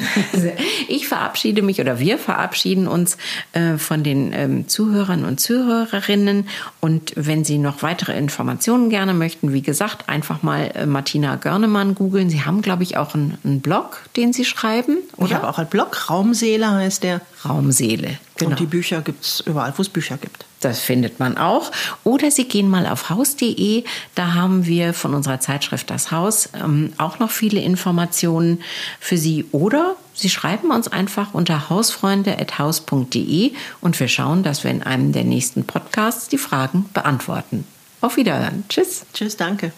Ich 0.88 1.08
verabschiede 1.08 1.62
mich 1.62 1.80
oder 1.80 1.98
wir 1.98 2.18
verabschieden 2.18 2.86
uns 2.86 3.16
äh, 3.52 3.76
von 3.76 4.02
den 4.02 4.68
Zuhörern 4.68 5.24
und 5.24 5.40
Zuhörerinnen. 5.40 6.48
Und 6.80 7.12
wenn 7.16 7.44
Sie 7.44 7.58
noch 7.58 7.82
weitere 7.82 8.16
Informationen 8.16 8.90
gerne 8.90 9.14
möchten, 9.14 9.52
wie 9.52 9.62
gesagt, 9.62 10.08
einfach 10.08 10.42
mal 10.42 10.70
äh, 10.74 10.86
Martina 10.86 11.36
Görnemann 11.36 11.94
googeln. 11.94 12.30
Sie 12.30 12.42
haben, 12.42 12.62
glaube 12.62 12.82
ich, 12.82 12.96
auch 12.96 13.14
einen 13.14 13.60
Blog, 13.60 14.02
den 14.16 14.32
Sie 14.32 14.44
schreiben 14.44 14.65
schreiben. 14.66 14.98
Oder? 15.16 15.26
Ich 15.26 15.35
habe 15.35 15.48
auch 15.48 15.59
einen 15.59 15.68
Blog, 15.68 16.11
Raumseele 16.11 16.70
heißt 16.70 17.02
der. 17.02 17.20
Raumseele. 17.44 18.18
Genau. 18.37 18.50
Und 18.50 18.61
die 18.61 18.66
Bücher 18.66 19.00
gibt 19.00 19.24
es 19.24 19.40
überall, 19.40 19.72
wo 19.76 19.83
es 19.83 19.88
Bücher 19.88 20.16
gibt. 20.16 20.44
Das 20.61 20.81
findet 20.81 21.20
man 21.20 21.37
auch. 21.37 21.70
Oder 22.05 22.31
Sie 22.31 22.44
gehen 22.44 22.68
mal 22.68 22.87
auf 22.87 23.11
haus.de. 23.11 23.85
Da 24.14 24.35
haben 24.35 24.66
wir 24.66 24.94
von 24.94 25.14
unserer 25.14 25.40
Zeitschrift 25.40 25.90
Das 25.90 26.11
Haus 26.11 26.48
ähm, 26.55 26.92
auch 26.98 27.18
noch 27.18 27.31
viele 27.31 27.61
Informationen 27.61 28.62
für 29.00 29.16
Sie. 29.16 29.44
Oder 29.52 29.96
Sie 30.14 30.31
schreiben 30.31 30.70
uns 30.70 30.88
einfach 30.88 31.35
unter 31.35 31.68
hausfreunde.haus.de 31.70 33.52
und 33.81 34.00
wir 34.00 34.09
schauen, 34.09 34.42
dass 34.42 34.64
wir 34.64 34.70
in 34.70 34.83
einem 34.83 35.12
der 35.12 35.24
nächsten 35.24 35.64
Podcasts 35.64 36.29
die 36.29 36.38
Fragen 36.38 36.88
beantworten. 36.94 37.66
Auf 38.00 38.16
Wiederhören. 38.16 38.64
Tschüss. 38.68 39.05
Tschüss, 39.12 39.37
danke. 39.37 39.72